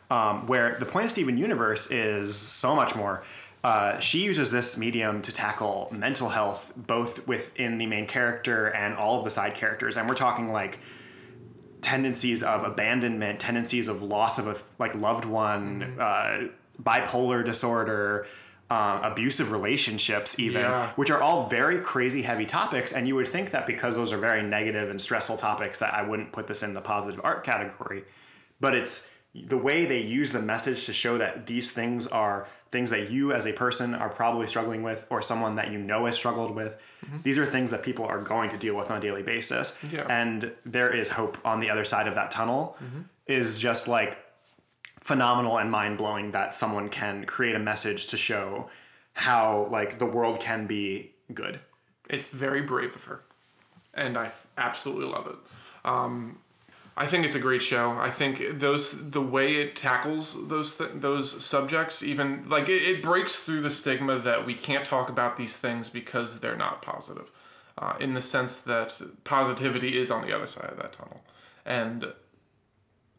Um, 0.10 0.46
where 0.48 0.78
the 0.80 0.86
point 0.86 1.06
of 1.06 1.12
Steven 1.12 1.38
Universe 1.38 1.90
is 1.90 2.36
so 2.36 2.76
much 2.76 2.96
more. 2.96 3.24
Uh, 3.64 3.98
she 4.00 4.24
uses 4.24 4.52
this 4.52 4.78
medium 4.78 5.22
to 5.22 5.32
tackle 5.32 5.88
mental 5.92 6.30
health, 6.30 6.74
both 6.76 7.26
within 7.28 7.78
the 7.78 7.86
main 7.86 8.06
character 8.06 8.68
and 8.68 8.96
all 8.96 9.18
of 9.20 9.24
the 9.24 9.30
side 9.32 9.54
characters. 9.54 9.96
And 9.96 10.10
we're 10.10 10.16
talking 10.16 10.52
like 10.52 10.80
tendencies 11.82 12.44
of 12.44 12.64
abandonment, 12.64 13.40
tendencies 13.40 13.88
of 13.88 14.04
loss 14.04 14.38
of 14.38 14.48
a 14.48 14.58
like 14.80 14.96
loved 14.96 15.24
one, 15.26 15.98
uh, 16.00 16.48
bipolar 16.82 17.46
disorder, 17.46 18.26
um, 18.70 19.04
abusive 19.04 19.52
relationships, 19.52 20.38
even, 20.40 20.62
Yeah. 20.62 20.88
which 20.96 21.10
are 21.12 21.22
all 21.22 21.48
very 21.48 21.80
crazy 21.80 22.24
heavy 22.24 22.46
topics. 22.46 22.92
And 22.92 23.08
you 23.08 23.16
would 23.16 23.28
think 23.28 23.52
that 23.52 23.66
because 23.66 23.96
those 23.96 24.12
are 24.12 24.18
very 24.18 24.44
negative 24.44 24.90
and 24.90 25.00
stressful 25.02 25.38
topics, 25.38 25.80
that 25.80 25.94
I 25.94 26.02
wouldn't 26.02 26.32
put 26.34 26.48
this 26.48 26.64
in 26.64 26.74
the 26.74 26.82
positive 26.82 27.22
art 27.24 27.44
category. 27.46 28.04
But 28.60 28.74
it's 28.76 29.06
the 29.34 29.58
way 29.58 29.86
they 29.86 30.02
use 30.02 30.32
the 30.32 30.42
message 30.42 30.86
to 30.86 30.94
show 30.94 31.18
that 31.18 31.48
these 31.48 31.72
things 31.72 32.08
are 32.08 32.48
things 32.72 32.90
that 32.90 33.10
you 33.10 33.34
as 33.34 33.46
a 33.46 33.54
person 33.54 33.94
are 33.94 34.10
probably 34.10 34.48
struggling 34.48 34.84
with 34.84 35.08
or 35.10 35.22
someone 35.22 35.56
that 35.56 35.72
you 35.72 35.78
know 35.78 36.06
has 36.06 36.16
struggled 36.16 36.56
with 36.56 36.78
these 37.24 37.38
are 37.38 37.46
things 37.46 37.72
that 37.72 37.84
people 37.84 38.06
are 38.06 38.22
going 38.22 38.50
to 38.50 38.58
deal 38.58 38.76
with 38.76 38.90
on 38.90 38.98
a 38.98 39.02
daily 39.02 39.24
basis. 39.24 39.76
Yeah. 39.92 40.06
and 40.10 40.52
there 40.66 40.94
is 40.94 41.10
hope 41.10 41.38
on 41.46 41.60
the 41.60 41.70
other 41.70 41.84
side 41.86 42.08
of 42.08 42.16
that 42.16 42.32
tunnel 42.32 42.78
is 43.28 43.60
just 43.60 43.88
like 43.88 44.18
phenomenal 45.02 45.58
and 45.58 45.70
mind-blowing 45.70 46.32
that 46.32 46.56
someone 46.56 46.90
can 46.90 47.26
create 47.26 47.56
a 47.56 47.60
message 47.60 48.08
to 48.08 48.18
show 48.18 48.70
how 49.14 49.68
like 49.72 50.00
the 50.00 50.06
world 50.06 50.40
can 50.40 50.66
be 50.66 51.12
good. 51.34 51.60
It's 52.10 52.28
very 52.28 52.62
brave 52.62 52.96
of 52.96 53.04
her, 53.06 53.22
and 53.94 54.18
I 54.18 54.32
absolutely 54.58 55.06
love 55.06 55.28
it. 55.28 55.36
Um, 55.86 56.40
I 56.96 57.08
think 57.08 57.26
it's 57.26 57.36
a 57.36 57.40
great 57.40 57.64
show. 57.64 57.92
I 57.92 58.12
think 58.12 58.60
those 58.60 58.92
the 58.92 59.22
way 59.22 59.56
it 59.56 59.76
tackles 59.76 60.48
those 60.48 60.76
th- 60.76 60.92
those 60.94 61.44
subjects, 61.44 62.04
even 62.04 62.48
like 62.48 62.70
it, 62.70 62.84
it 62.84 63.02
breaks 63.02 63.38
through 63.38 63.62
the 63.62 63.72
stigma 63.72 64.20
that 64.20 64.46
we 64.46 64.54
can't 64.54 64.86
talk 64.86 65.10
about 65.10 65.38
these 65.38 65.58
things 65.58 65.90
because 65.90 66.40
they're 66.40 66.56
not 66.56 66.84
positive, 66.84 67.32
uh, 67.80 67.96
in 68.00 68.14
the 68.14 68.22
sense 68.22 68.60
that 68.60 69.02
positivity 69.24 69.98
is 69.98 70.12
on 70.12 70.26
the 70.26 70.36
other 70.36 70.46
side 70.46 70.70
of 70.70 70.78
that 70.78 70.94
tunnel, 70.94 71.22
and 71.66 72.14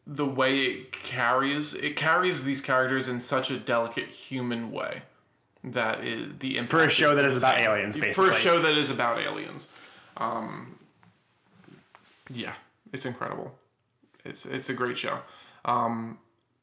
the 0.07 0.25
way 0.25 0.59
it 0.59 0.91
carries 0.93 1.73
it 1.73 1.97
carries 1.97 2.45
these 2.45 2.61
characters 2.61 3.09
in 3.09 3.19
such 3.19 3.51
a 3.51 3.59
delicate 3.59 4.07
human 4.07 4.71
way 4.71 5.01
that 5.65 6.01
is 6.03 6.31
the 6.39 6.57
impact 6.57 6.71
for 6.71 6.83
a 6.83 6.89
show 6.89 7.15
that 7.15 7.25
is 7.25 7.35
about 7.35 7.57
aliens 7.57 7.97
for 8.15 8.29
a 8.29 8.33
show 8.33 8.61
that 8.61 8.77
is 8.77 8.89
about 8.89 9.19
aliens. 9.19 9.67
Um, 10.15 10.79
yeah, 12.29 12.53
it's 12.93 13.05
incredible. 13.05 13.53
It's 14.25 14.45
it's 14.45 14.69
a 14.69 14.73
great 14.73 14.97
show. 14.97 15.19
Um, 15.63 16.17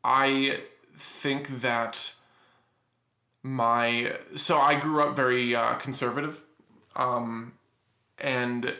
I 0.04 0.60
think 0.96 1.60
that 1.60 2.12
my 3.42 4.16
so 4.36 4.58
I 4.58 4.78
grew 4.78 5.02
up 5.02 5.16
very 5.16 5.54
uh, 5.54 5.74
conservative, 5.74 6.40
um, 6.96 7.52
and 8.18 8.74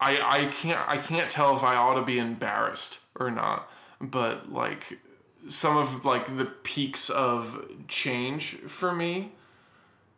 I 0.00 0.20
I 0.20 0.46
can't 0.46 0.88
I 0.88 0.98
can't 0.98 1.30
tell 1.30 1.56
if 1.56 1.62
I 1.62 1.76
ought 1.76 1.94
to 1.94 2.02
be 2.02 2.18
embarrassed 2.18 3.00
or 3.18 3.30
not, 3.30 3.70
but 4.00 4.52
like 4.52 4.98
some 5.48 5.76
of 5.76 6.04
like 6.04 6.36
the 6.36 6.44
peaks 6.44 7.08
of 7.10 7.70
change 7.88 8.56
for 8.66 8.94
me 8.94 9.32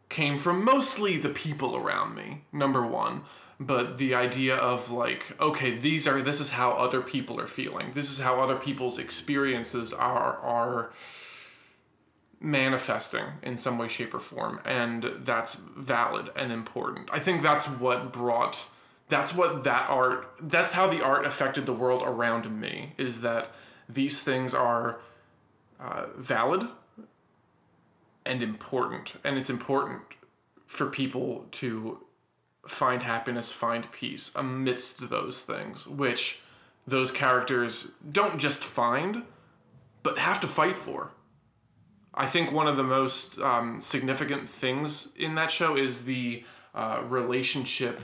came 0.08 0.38
from 0.38 0.64
mostly 0.64 1.16
the 1.16 1.28
people 1.28 1.76
around 1.76 2.14
me. 2.14 2.42
Number 2.52 2.87
one, 2.87 3.23
but 3.61 3.99
the 3.99 4.15
idea 4.15 4.57
of 4.57 4.91
like, 4.91 5.37
okay, 5.41 5.77
these 5.77 6.07
are 6.07 6.23
this 6.23 6.41
is 6.41 6.50
how 6.50 6.73
other 6.73 7.00
people 7.00 7.41
are 7.41 7.47
feeling. 7.47 7.93
This 7.95 8.11
is 8.11 8.21
how 8.21 8.41
other 8.41 8.57
people's 8.57 8.99
experiences 8.99 9.93
are 9.93 10.37
are 10.38 10.93
manifesting 12.41 13.25
in 13.43 13.57
some 13.57 13.79
way, 13.79 13.88
shape, 13.88 14.15
or 14.15 14.21
form, 14.21 14.61
and 14.65 15.11
that's 15.25 15.57
valid 15.77 16.31
and 16.37 16.53
important. 16.53 17.09
I 17.12 17.19
think 17.19 17.43
that's 17.43 17.67
what 17.67 18.12
brought. 18.12 18.67
That's 19.09 19.35
what 19.35 19.65
that 19.65 19.88
art. 19.88 20.31
That's 20.41 20.73
how 20.73 20.87
the 20.87 21.03
art 21.03 21.27
affected 21.27 21.67
the 21.67 21.73
world 21.73 22.03
around 22.05 22.61
me. 22.61 22.93
Is 22.97 23.23
that 23.23 23.50
these 23.88 24.23
things 24.23 24.55
are 24.55 25.00
uh, 25.81 26.07
valid 26.17 26.69
and 28.25 28.41
important, 28.41 29.15
and 29.25 29.37
it's 29.37 29.50
important 29.50 30.03
for 30.67 30.87
people 30.87 31.47
to 31.50 31.99
find 32.71 33.03
happiness, 33.03 33.51
find 33.53 33.91
peace 33.93 34.31
amidst 34.35 35.09
those 35.11 35.41
things, 35.41 35.87
which 35.87 36.41
those 36.87 37.11
characters 37.11 37.89
don't 38.11 38.39
just 38.39 38.65
find, 38.65 39.23
but 40.03 40.19
have 40.19 40.41
to 40.41 40.47
fight 40.47 40.79
for. 40.79 41.11
I 42.15 42.27
think 42.27 42.51
one 42.51 42.67
of 42.67 42.77
the 42.77 42.83
most 42.83 43.39
um, 43.39 43.81
significant 43.81 44.49
things 44.49 45.09
in 45.17 45.35
that 45.37 45.51
show 45.51 45.77
is 45.77 46.05
the 46.05 46.45
uh, 46.75 47.03
relationship 47.09 48.01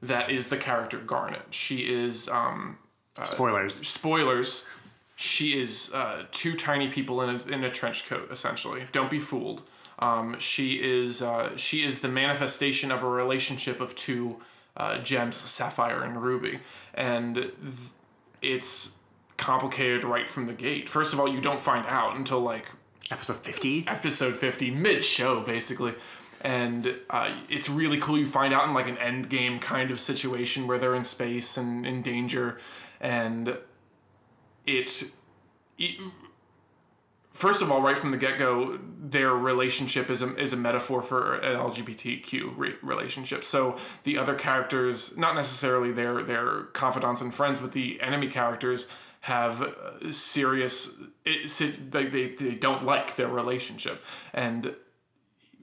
that 0.00 0.30
is 0.30 0.48
the 0.48 0.56
character 0.56 0.98
Garnet. 0.98 1.46
She 1.50 1.80
is 1.80 2.28
um, 2.28 2.78
Spoilers. 3.22 3.86
spoilers. 3.86 4.64
She 5.16 5.60
is 5.60 5.90
uh, 5.92 6.24
two 6.32 6.56
tiny 6.56 6.88
people 6.88 7.20
in 7.22 7.28
a, 7.36 7.44
in 7.52 7.64
a 7.64 7.70
trench 7.70 8.08
coat, 8.08 8.28
essentially. 8.30 8.84
Don't 8.90 9.10
be 9.10 9.20
fooled. 9.20 9.62
Um, 10.02 10.36
she 10.38 10.74
is 10.74 11.22
uh, 11.22 11.56
she 11.56 11.84
is 11.84 12.00
the 12.00 12.08
manifestation 12.08 12.90
of 12.90 13.02
a 13.02 13.08
relationship 13.08 13.80
of 13.80 13.94
two 13.94 14.40
uh, 14.76 14.98
gems, 14.98 15.36
sapphire 15.36 16.02
and 16.02 16.22
ruby, 16.22 16.60
and 16.94 17.34
th- 17.34 17.52
it's 18.40 18.92
complicated 19.36 20.04
right 20.04 20.28
from 20.28 20.46
the 20.46 20.52
gate. 20.52 20.88
First 20.88 21.12
of 21.12 21.20
all, 21.20 21.28
you 21.28 21.40
don't 21.40 21.60
find 21.60 21.86
out 21.86 22.16
until 22.16 22.40
like 22.40 22.66
Episode 23.10 23.38
50? 23.38 23.84
episode 23.88 24.36
50 24.36 24.70
mid 24.70 25.04
show 25.04 25.40
basically 25.40 25.94
and 26.40 26.98
uh, 27.10 27.30
it's 27.48 27.68
really 27.68 27.98
cool 27.98 28.18
you 28.18 28.26
find 28.26 28.54
out 28.54 28.64
in 28.66 28.74
like 28.74 28.88
an 28.88 28.96
end 28.98 29.28
game 29.28 29.58
kind 29.60 29.90
of 29.90 30.00
situation 30.00 30.66
where 30.66 30.78
they're 30.78 30.94
in 30.94 31.04
space 31.04 31.56
and 31.56 31.86
in 31.86 32.00
danger 32.00 32.58
and 33.00 33.56
it, 34.66 35.04
it 35.78 36.00
first 37.32 37.62
of 37.62 37.72
all 37.72 37.82
right 37.82 37.98
from 37.98 38.10
the 38.10 38.16
get-go 38.16 38.78
their 39.12 39.30
relationship 39.30 40.08
is 40.10 40.22
a, 40.22 40.36
is 40.36 40.52
a 40.52 40.56
metaphor 40.56 41.02
for 41.02 41.34
an 41.36 41.56
lgbtq 41.58 42.52
re- 42.56 42.76
relationship. 42.82 43.44
So 43.44 43.76
the 44.04 44.16
other 44.18 44.34
characters 44.34 45.16
not 45.16 45.34
necessarily 45.34 45.92
their 45.92 46.22
their 46.22 46.62
confidants 46.72 47.20
and 47.20 47.34
friends 47.34 47.58
but 47.58 47.72
the 47.72 48.00
enemy 48.00 48.28
characters 48.28 48.86
have 49.22 49.62
uh, 49.62 50.12
serious 50.12 50.90
it, 51.24 51.92
they, 51.92 52.06
they, 52.06 52.34
they 52.34 52.54
don't 52.54 52.84
like 52.84 53.16
their 53.16 53.28
relationship. 53.28 54.02
And 54.32 54.74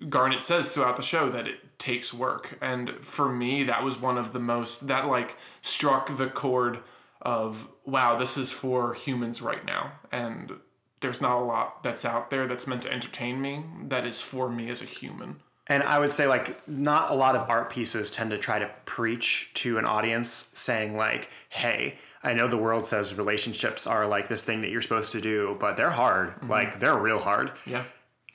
garnet 0.08 0.42
says 0.42 0.70
throughout 0.70 0.96
the 0.96 1.04
show 1.04 1.30
that 1.30 1.48
it 1.48 1.78
takes 1.78 2.14
work. 2.14 2.58
And 2.62 2.92
for 3.02 3.30
me 3.30 3.64
that 3.64 3.84
was 3.84 4.00
one 4.00 4.18
of 4.18 4.34
the 4.34 4.40
most 4.40 4.88
that 4.88 5.08
like 5.08 5.38
struck 5.62 6.18
the 6.18 6.28
chord 6.28 6.80
of 7.22 7.68
wow 7.86 8.18
this 8.18 8.38
is 8.38 8.52
for 8.52 8.94
humans 8.94 9.42
right 9.42 9.66
now. 9.66 9.94
And 10.12 10.54
there's 11.02 11.22
not 11.22 11.42
a 11.42 11.44
lot 11.44 11.84
that's 11.84 12.06
out 12.06 12.30
there 12.30 12.48
that's 12.48 12.68
meant 12.68 12.84
to 12.84 12.92
entertain 12.92 13.42
me 13.42 13.64
that 13.88 14.06
is 14.06 14.20
for 14.22 14.50
me 14.50 14.70
as 14.70 14.82
a 14.82 14.86
human 14.86 15.38
And 15.72 15.84
I 15.84 16.00
would 16.00 16.12
say, 16.12 16.26
like, 16.26 16.68
not 16.68 17.12
a 17.12 17.14
lot 17.14 17.36
of 17.36 17.48
art 17.48 17.70
pieces 17.70 18.10
tend 18.10 18.32
to 18.32 18.40
try 18.40 18.58
to 18.58 18.70
preach 18.86 19.52
to 19.56 19.78
an 19.78 19.86
audience 19.86 20.50
saying, 20.56 20.98
like, 20.98 21.30
hey, 21.50 21.96
I 22.24 22.34
know 22.34 22.48
the 22.48 22.58
world 22.58 22.88
says 22.88 23.14
relationships 23.14 23.86
are 23.86 24.08
like 24.08 24.28
this 24.28 24.44
thing 24.44 24.62
that 24.62 24.72
you're 24.72 24.82
supposed 24.82 25.12
to 25.12 25.22
do, 25.22 25.56
but 25.60 25.78
they're 25.78 25.92
hard. 25.92 26.30
Mm-hmm. 26.30 26.50
Like, 26.50 26.80
they're 26.80 26.98
real 26.98 27.20
hard. 27.20 27.52
yeah 27.68 27.84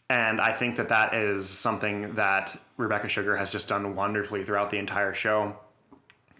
And 0.08 0.40
I 0.40 0.52
think 0.52 0.76
that 0.76 0.88
that 0.90 1.12
is 1.12 1.48
something 1.50 2.14
that 2.14 2.56
Rebecca 2.76 3.08
Sugar 3.08 3.36
has 3.36 3.50
just 3.50 3.68
done 3.68 3.96
wonderfully 3.96 4.44
throughout 4.44 4.70
the 4.70 4.78
entire 4.78 5.12
show. 5.12 5.56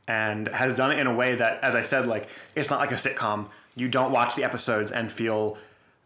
And 0.06 0.46
has 0.48 0.76
done 0.76 0.92
it 0.92 0.98
in 0.98 1.08
a 1.08 1.14
way 1.14 1.34
that, 1.34 1.64
as 1.64 1.74
I 1.74 1.82
said, 1.82 2.06
like, 2.06 2.28
it's 2.54 2.70
not 2.70 2.78
like 2.78 2.92
a 2.92 2.96
sitcom. 2.96 3.48
You 3.74 3.88
don't 3.88 4.12
watch 4.12 4.37
the 4.37 4.44
episodes 4.44 4.92
and 4.92 5.10
feel 5.10 5.58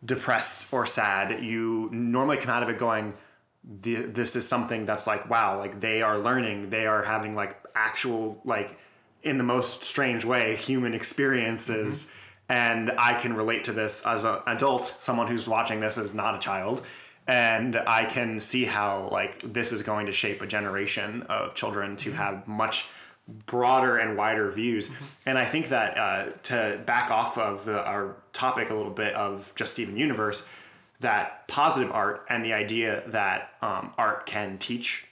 depressed 0.04 0.72
or 0.72 0.86
sad. 0.86 1.42
You 1.42 1.88
normally 1.92 2.36
come 2.36 2.50
out 2.50 2.62
of 2.62 2.68
it 2.68 2.78
going, 2.78 3.14
this 3.64 4.36
is 4.36 4.46
something 4.46 4.86
that's 4.86 5.06
like, 5.06 5.28
wow, 5.28 5.58
like 5.58 5.80
they 5.80 6.02
are 6.02 6.18
learning. 6.18 6.70
They 6.70 6.86
are 6.86 7.02
having 7.02 7.34
like 7.34 7.56
actual, 7.74 8.40
like, 8.44 8.78
in 9.22 9.36
the 9.36 9.44
most 9.44 9.84
strange 9.84 10.24
way, 10.24 10.56
human 10.56 10.94
experiences. 10.94 12.06
Mm-hmm. 12.06 12.14
And 12.50 12.92
I 12.98 13.14
can 13.14 13.34
relate 13.34 13.64
to 13.64 13.72
this 13.72 14.06
as 14.06 14.24
an 14.24 14.38
adult, 14.46 14.94
someone 15.00 15.26
who's 15.26 15.46
watching 15.46 15.80
this 15.80 15.98
is 15.98 16.14
not 16.14 16.34
a 16.34 16.38
child 16.38 16.82
and 17.28 17.76
I 17.76 18.06
can 18.06 18.40
see 18.40 18.64
how 18.64 19.10
like 19.12 19.52
this 19.52 19.70
is 19.70 19.82
going 19.82 20.06
to 20.06 20.12
shape 20.12 20.40
a 20.40 20.46
generation 20.46 21.22
of 21.28 21.54
children 21.54 21.96
to 21.98 22.08
mm-hmm. 22.08 22.18
have 22.18 22.48
much 22.48 22.86
broader 23.28 23.98
and 23.98 24.16
wider 24.16 24.50
views. 24.50 24.90
And 25.26 25.36
I 25.38 25.44
think 25.44 25.68
that 25.68 25.98
uh, 25.98 26.30
to 26.44 26.80
back 26.86 27.10
off 27.10 27.36
of 27.36 27.64
the, 27.64 27.78
our 27.84 28.16
topic 28.32 28.70
a 28.70 28.74
little 28.74 28.92
bit 28.92 29.14
of 29.14 29.52
just 29.54 29.72
Steven 29.72 29.96
Universe, 29.96 30.46
that 31.00 31.46
positive 31.46 31.92
art 31.92 32.24
and 32.28 32.44
the 32.44 32.52
idea 32.54 33.02
that 33.08 33.52
um, 33.62 33.92
art 33.98 34.26
can 34.26 34.58
teach 34.58 35.04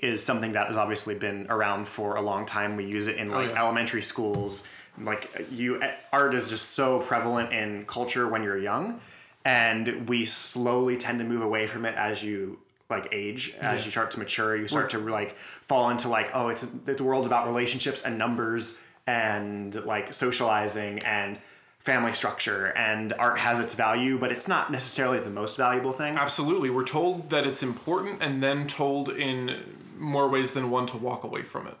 is 0.00 0.22
something 0.22 0.52
that 0.52 0.68
has 0.68 0.76
obviously 0.76 1.14
been 1.14 1.46
around 1.50 1.86
for 1.86 2.16
a 2.16 2.22
long 2.22 2.46
time. 2.46 2.76
We 2.76 2.86
use 2.86 3.06
it 3.06 3.16
in 3.16 3.30
like 3.30 3.50
yeah. 3.50 3.60
elementary 3.60 4.02
schools. 4.02 4.64
Like 4.98 5.46
you, 5.50 5.82
art 6.12 6.34
is 6.34 6.48
just 6.48 6.70
so 6.70 7.00
prevalent 7.00 7.52
in 7.52 7.84
culture 7.86 8.28
when 8.28 8.42
you're 8.42 8.58
young, 8.58 9.00
and 9.44 10.08
we 10.08 10.26
slowly 10.26 10.96
tend 10.96 11.18
to 11.18 11.24
move 11.24 11.42
away 11.42 11.66
from 11.66 11.84
it 11.84 11.94
as 11.96 12.22
you 12.22 12.58
like 12.90 13.08
age, 13.12 13.54
as 13.60 13.84
you 13.84 13.90
start 13.90 14.10
to 14.12 14.18
mature. 14.18 14.56
You 14.56 14.68
start 14.68 14.90
to 14.90 14.98
like 14.98 15.36
fall 15.36 15.90
into 15.90 16.08
like, 16.08 16.30
oh, 16.34 16.48
it's 16.48 16.64
the 16.84 17.04
world's 17.04 17.26
about 17.26 17.46
relationships 17.46 18.02
and 18.02 18.18
numbers 18.18 18.78
and 19.06 19.74
like 19.84 20.12
socializing 20.12 21.00
and 21.00 21.38
family 21.78 22.12
structure 22.12 22.66
and 22.76 23.14
art 23.14 23.38
has 23.38 23.58
its 23.58 23.72
value 23.72 24.18
but 24.18 24.30
it's 24.30 24.46
not 24.46 24.70
necessarily 24.70 25.18
the 25.18 25.30
most 25.30 25.56
valuable 25.56 25.92
thing 25.92 26.14
Absolutely. 26.14 26.68
We're 26.68 26.84
told 26.84 27.30
that 27.30 27.46
it's 27.46 27.62
important 27.62 28.22
and 28.22 28.42
then 28.42 28.66
told 28.66 29.08
in 29.08 29.56
more 30.00 30.28
ways 30.28 30.52
than 30.52 30.70
one 30.70 30.86
to 30.86 30.96
walk 30.96 31.22
away 31.22 31.42
from 31.42 31.66
it. 31.66 31.76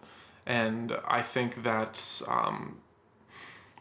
And 0.46 0.96
I 1.06 1.22
think 1.22 1.62
that's 1.62 2.22
um, 2.28 2.78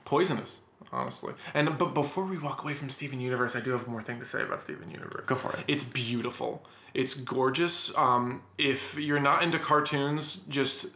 poisonous, 0.05 0.57
honestly. 0.91 1.33
And 1.53 1.77
but 1.77 1.93
before 1.93 2.25
we 2.25 2.37
walk 2.37 2.63
away 2.63 2.73
from 2.73 2.89
Steven 2.89 3.19
Universe, 3.19 3.55
I 3.55 3.61
do 3.61 3.71
have 3.71 3.83
one 3.83 3.91
more 3.91 4.03
thing 4.03 4.19
to 4.19 4.25
say 4.25 4.41
about 4.41 4.61
Steven 4.61 4.89
Universe. 4.89 5.25
Go 5.25 5.35
for 5.35 5.53
it. 5.53 5.63
It's 5.67 5.83
beautiful. 5.83 6.65
It's 6.93 7.13
gorgeous. 7.13 7.95
Um, 7.97 8.41
if 8.57 8.97
you're 8.97 9.19
not 9.19 9.43
into 9.43 9.59
cartoons, 9.59 10.39
just 10.49 10.87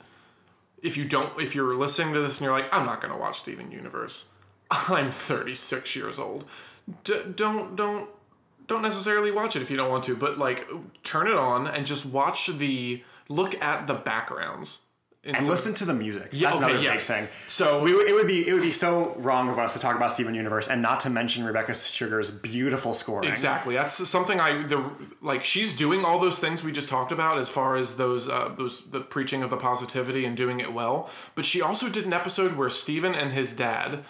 if 0.82 0.98
you 0.98 1.06
don't, 1.06 1.40
if 1.40 1.56
you're 1.56 1.76
listening 1.76 2.14
to 2.14 2.22
this 2.22 2.38
and 2.38 2.46
you're 2.46 2.58
like, 2.58 2.74
I'm 2.74 2.86
not 2.86 3.02
gonna 3.02 3.18
watch 3.18 3.40
Steven 3.40 3.72
Universe. 3.72 4.26
I'm 4.72 5.12
36 5.12 5.96
years 5.96 6.20
old. 6.20 6.46
D- 7.04 7.22
don't 7.36 7.76
don't 7.76 8.10
don't 8.68 8.82
necessarily 8.82 9.32
watch 9.32 9.56
it 9.56 9.62
if 9.62 9.70
you 9.70 9.78
don't 9.78 9.90
want 9.90 10.04
to, 10.06 10.16
but 10.16 10.38
like 10.38 10.68
turn 11.04 11.28
it 11.28 11.36
on 11.36 11.68
and 11.68 11.86
just 11.86 12.06
watch 12.06 12.48
the 12.48 13.04
look 13.30 13.60
at 13.62 13.88
the 13.88 13.94
backgrounds 13.94 14.80
and 15.26 15.48
listen 15.48 15.74
to 15.76 15.86
the 15.86 15.94
music. 15.94 16.30
Yeah, 16.32 16.50
That's 16.50 16.64
okay, 16.64 16.72
another 16.74 16.90
big 16.92 17.00
thing. 17.00 17.28
So- 17.48 17.82
we, 17.82 17.92
it 17.94 18.14
would 18.14 18.28
be 18.28 18.48
it 18.48 18.54
would 18.54 18.62
be 18.62 18.74
so 18.74 19.14
wrong 19.18 19.50
of 19.50 19.58
us 19.58 19.74
to 19.74 19.80
talk 19.80 19.96
about 19.96 20.12
Steven 20.12 20.36
Universe 20.36 20.68
and 20.68 20.82
not 20.82 21.00
to 21.02 21.10
mention 21.10 21.46
Rebecca 21.46 21.74
Sugar's 21.74 22.30
beautiful 22.30 22.94
scoring. 22.94 23.30
Exactly. 23.30 23.76
That's 23.76 24.10
something 24.10 24.40
I 24.40 24.64
the 24.64 24.84
like 25.22 25.46
she's 25.46 25.74
doing 25.74 26.04
all 26.04 26.20
those 26.20 26.40
things 26.40 26.64
we 26.64 26.72
just 26.72 26.90
talked 26.90 27.12
about 27.12 27.38
as 27.38 27.48
far 27.48 27.76
as 27.76 27.96
those 27.96 28.28
uh, 28.28 28.54
those 28.58 28.84
the 28.92 29.00
preaching 29.00 29.44
of 29.44 29.50
the 29.50 29.58
positivity 29.58 30.26
and 30.26 30.36
doing 30.36 30.60
it 30.60 30.74
well. 30.74 31.10
But 31.36 31.46
she 31.46 31.62
also 31.62 31.88
did 31.88 32.06
an 32.06 32.14
episode 32.14 32.58
where 32.58 32.70
Steven 32.70 33.16
and 33.16 33.32
his 33.32 33.54
dad, 33.54 34.04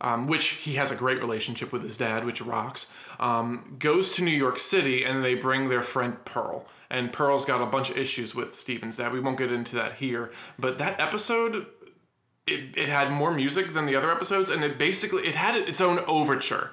um, 0.00 0.28
which 0.28 0.46
he 0.46 0.74
has 0.74 0.92
a 0.92 0.96
great 0.96 1.18
relationship 1.18 1.72
with 1.72 1.82
his 1.82 1.98
dad, 1.98 2.24
which 2.24 2.40
rocks, 2.40 2.86
um, 3.18 3.74
goes 3.80 4.12
to 4.12 4.22
New 4.22 4.30
York 4.30 4.58
City 4.58 5.02
and 5.04 5.24
they 5.24 5.34
bring 5.34 5.68
their 5.68 5.82
friend 5.82 6.24
Pearl. 6.24 6.64
And 6.90 7.12
Pearl's 7.12 7.44
got 7.44 7.60
a 7.60 7.66
bunch 7.66 7.90
of 7.90 7.98
issues 7.98 8.34
with 8.34 8.58
Steven's 8.58 8.96
that 8.96 9.12
We 9.12 9.20
won't 9.20 9.38
get 9.38 9.52
into 9.52 9.76
that 9.76 9.94
here. 9.94 10.30
But 10.58 10.78
that 10.78 11.00
episode 11.00 11.66
it, 12.46 12.76
it 12.76 12.88
had 12.88 13.12
more 13.12 13.32
music 13.32 13.74
than 13.74 13.86
the 13.86 13.94
other 13.94 14.10
episodes 14.10 14.48
and 14.50 14.64
it 14.64 14.78
basically 14.78 15.26
it 15.26 15.34
had 15.34 15.54
its 15.54 15.82
own 15.82 15.98
overture 16.06 16.70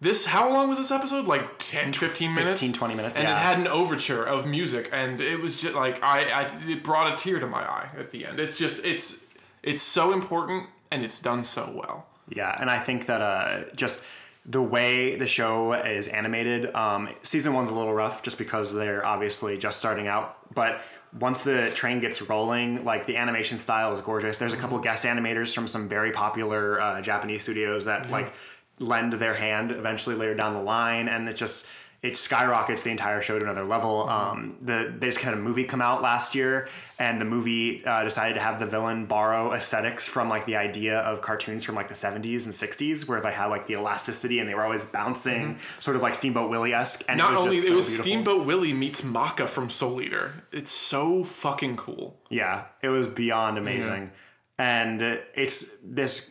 this 0.00 0.26
how 0.26 0.52
long 0.52 0.68
was 0.68 0.76
this 0.76 0.90
episode 0.90 1.26
like 1.26 1.58
10 1.58 1.94
15 1.94 2.34
minutes 2.34 2.60
15, 2.60 2.74
20 2.74 2.94
minutes, 2.94 3.16
and 3.16 3.26
yeah. 3.26 3.34
it 3.34 3.40
had 3.40 3.58
an 3.58 3.66
overture 3.66 4.22
of 4.22 4.46
music 4.46 4.90
and 4.92 5.22
it 5.22 5.40
was 5.40 5.56
just 5.56 5.74
like 5.74 6.02
I, 6.02 6.24
I 6.30 6.68
it 6.68 6.84
brought 6.84 7.14
a 7.14 7.16
tear 7.16 7.40
to 7.40 7.46
my 7.46 7.62
eye 7.62 7.88
at 7.98 8.10
the 8.10 8.26
end 8.26 8.38
it's 8.40 8.56
just 8.56 8.84
it's 8.84 9.16
it's 9.62 9.80
so 9.80 10.12
important 10.12 10.66
and 10.90 11.02
it's 11.02 11.18
done 11.18 11.44
so 11.44 11.72
well 11.74 12.06
Yeah, 12.28 12.56
and 12.60 12.70
I 12.70 12.78
think 12.78 13.06
that 13.06 13.20
uh, 13.20 13.64
just 13.74 14.02
the 14.44 14.62
way 14.62 15.16
the 15.16 15.26
show 15.26 15.72
is 15.72 16.08
animated, 16.08 16.74
um, 16.74 17.08
season 17.22 17.52
one's 17.52 17.70
a 17.70 17.74
little 17.74 17.94
rough 17.94 18.22
just 18.22 18.38
because 18.38 18.72
they're 18.72 19.04
obviously 19.04 19.56
just 19.56 19.78
starting 19.78 20.08
out. 20.08 20.52
But 20.52 20.80
once 21.18 21.40
the 21.40 21.70
train 21.74 22.00
gets 22.00 22.22
rolling, 22.22 22.84
like 22.84 23.06
the 23.06 23.16
animation 23.16 23.58
style 23.58 23.92
is 23.94 24.00
gorgeous. 24.00 24.38
There's 24.38 24.54
a 24.54 24.56
couple 24.56 24.78
guest 24.78 25.04
animators 25.04 25.54
from 25.54 25.68
some 25.68 25.88
very 25.88 26.10
popular 26.10 26.80
uh, 26.80 27.00
Japanese 27.02 27.42
studios 27.42 27.84
that 27.84 28.10
like 28.10 28.32
lend 28.78 29.12
their 29.12 29.34
hand 29.34 29.70
eventually 29.70 30.16
later 30.16 30.34
down 30.34 30.54
the 30.54 30.62
line, 30.62 31.08
and 31.08 31.28
it 31.28 31.34
just 31.34 31.66
it 32.02 32.16
skyrockets 32.16 32.82
the 32.82 32.90
entire 32.90 33.22
show 33.22 33.38
to 33.38 33.44
another 33.44 33.64
level. 33.64 34.08
Um, 34.08 34.56
the 34.60 34.92
they 34.98 35.06
just 35.06 35.20
had 35.20 35.34
a 35.34 35.36
movie 35.36 35.62
come 35.62 35.80
out 35.80 36.02
last 36.02 36.34
year, 36.34 36.68
and 36.98 37.20
the 37.20 37.24
movie 37.24 37.84
uh, 37.84 38.02
decided 38.02 38.34
to 38.34 38.40
have 38.40 38.58
the 38.58 38.66
villain 38.66 39.06
borrow 39.06 39.52
aesthetics 39.52 40.08
from 40.08 40.28
like 40.28 40.44
the 40.44 40.56
idea 40.56 40.98
of 40.98 41.20
cartoons 41.20 41.62
from 41.62 41.76
like 41.76 41.88
the 41.88 41.94
70s 41.94 42.44
and 42.44 42.52
60s, 42.52 43.06
where 43.06 43.20
they 43.20 43.32
had 43.32 43.46
like 43.46 43.68
the 43.68 43.74
elasticity 43.74 44.40
and 44.40 44.48
they 44.48 44.54
were 44.54 44.64
always 44.64 44.84
bouncing, 44.84 45.58
sort 45.78 45.96
of 45.96 46.02
like 46.02 46.16
Steamboat 46.16 46.50
Willie 46.50 46.74
esque. 46.74 47.04
And 47.08 47.18
Not 47.18 47.30
it 47.30 47.36
was 47.36 47.44
only 47.44 47.56
just 47.56 47.66
it 47.66 47.70
so 47.70 47.76
was 47.76 47.86
beautiful. 47.86 48.04
Steamboat 48.04 48.46
Willie 48.46 48.74
meets 48.74 49.04
Maka 49.04 49.46
from 49.46 49.70
Soul 49.70 50.02
Eater. 50.02 50.42
It's 50.50 50.72
so 50.72 51.22
fucking 51.22 51.76
cool. 51.76 52.18
Yeah, 52.30 52.64
it 52.82 52.88
was 52.88 53.06
beyond 53.06 53.58
amazing. 53.58 54.10
And 54.58 55.00
it's 55.34 55.70
this 55.84 56.28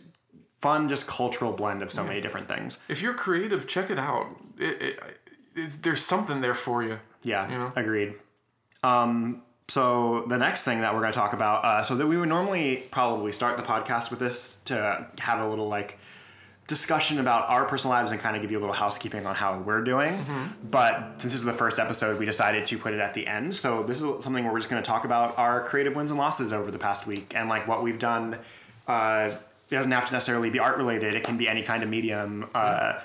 fun, 0.62 0.88
just 0.88 1.07
cultural 1.07 1.51
blend 1.53 1.81
of 1.81 1.91
so 1.91 2.03
many 2.03 2.21
different 2.21 2.47
things. 2.47 2.77
If 2.88 3.01
you're 3.01 3.13
creative, 3.13 3.67
check 3.67 3.89
it 3.89 3.97
out. 3.97 4.27
It, 4.57 4.81
it, 4.81 5.19
there's 5.53 6.01
something 6.03 6.41
there 6.41 6.53
for 6.53 6.83
you. 6.83 6.99
Yeah, 7.23 7.49
You 7.49 7.57
know? 7.57 7.73
agreed. 7.75 8.15
Um, 8.83 9.43
so 9.67 10.25
the 10.27 10.37
next 10.37 10.63
thing 10.63 10.81
that 10.81 10.93
we're 10.93 11.01
going 11.01 11.13
to 11.13 11.17
talk 11.19 11.33
about, 11.33 11.63
uh, 11.63 11.83
so 11.83 11.95
that 11.95 12.07
we 12.07 12.17
would 12.17 12.29
normally 12.29 12.83
probably 12.91 13.31
start 13.31 13.57
the 13.57 13.63
podcast 13.63 14.09
with 14.09 14.19
this 14.19 14.57
to 14.65 15.07
have 15.19 15.39
a 15.45 15.47
little 15.47 15.67
like 15.69 15.97
discussion 16.67 17.19
about 17.19 17.49
our 17.49 17.65
personal 17.65 17.95
lives 17.95 18.11
and 18.11 18.19
kind 18.19 18.35
of 18.35 18.41
give 18.41 18.51
you 18.51 18.57
a 18.57 18.61
little 18.61 18.73
housekeeping 18.75 19.25
on 19.25 19.35
how 19.35 19.59
we're 19.59 19.83
doing. 19.83 20.17
But 20.69 21.15
since 21.19 21.33
this 21.33 21.35
is 21.35 21.43
the 21.43 21.53
first 21.53 21.79
episode, 21.79 22.17
we 22.17 22.25
decided 22.25 22.65
to 22.67 22.77
put 22.77 22.93
it 22.93 22.99
at 22.99 23.13
the 23.13 23.27
end. 23.27 23.55
So 23.55 23.83
this 23.83 24.01
is 24.01 24.23
something 24.23 24.43
where 24.43 24.53
we're 24.53 24.59
just 24.59 24.69
going 24.69 24.81
to 24.81 24.87
talk 24.87 25.05
about 25.05 25.37
our 25.37 25.63
creative 25.65 25.95
wins 25.95 26.11
and 26.11 26.17
losses 26.19 26.53
over 26.53 26.71
the 26.71 26.79
past 26.79 27.05
week 27.07 27.33
and 27.35 27.49
like 27.49 27.67
what 27.67 27.83
we've 27.83 27.99
done. 27.99 28.37
Uh, 28.87 29.31
it 29.69 29.75
doesn't 29.75 29.91
have 29.91 30.07
to 30.07 30.13
necessarily 30.13 30.49
be 30.49 30.59
art 30.59 30.77
related. 30.77 31.15
It 31.15 31.23
can 31.23 31.37
be 31.37 31.47
any 31.47 31.61
kind 31.63 31.83
of 31.83 31.89
medium. 31.89 32.49
Uh, 32.55 32.99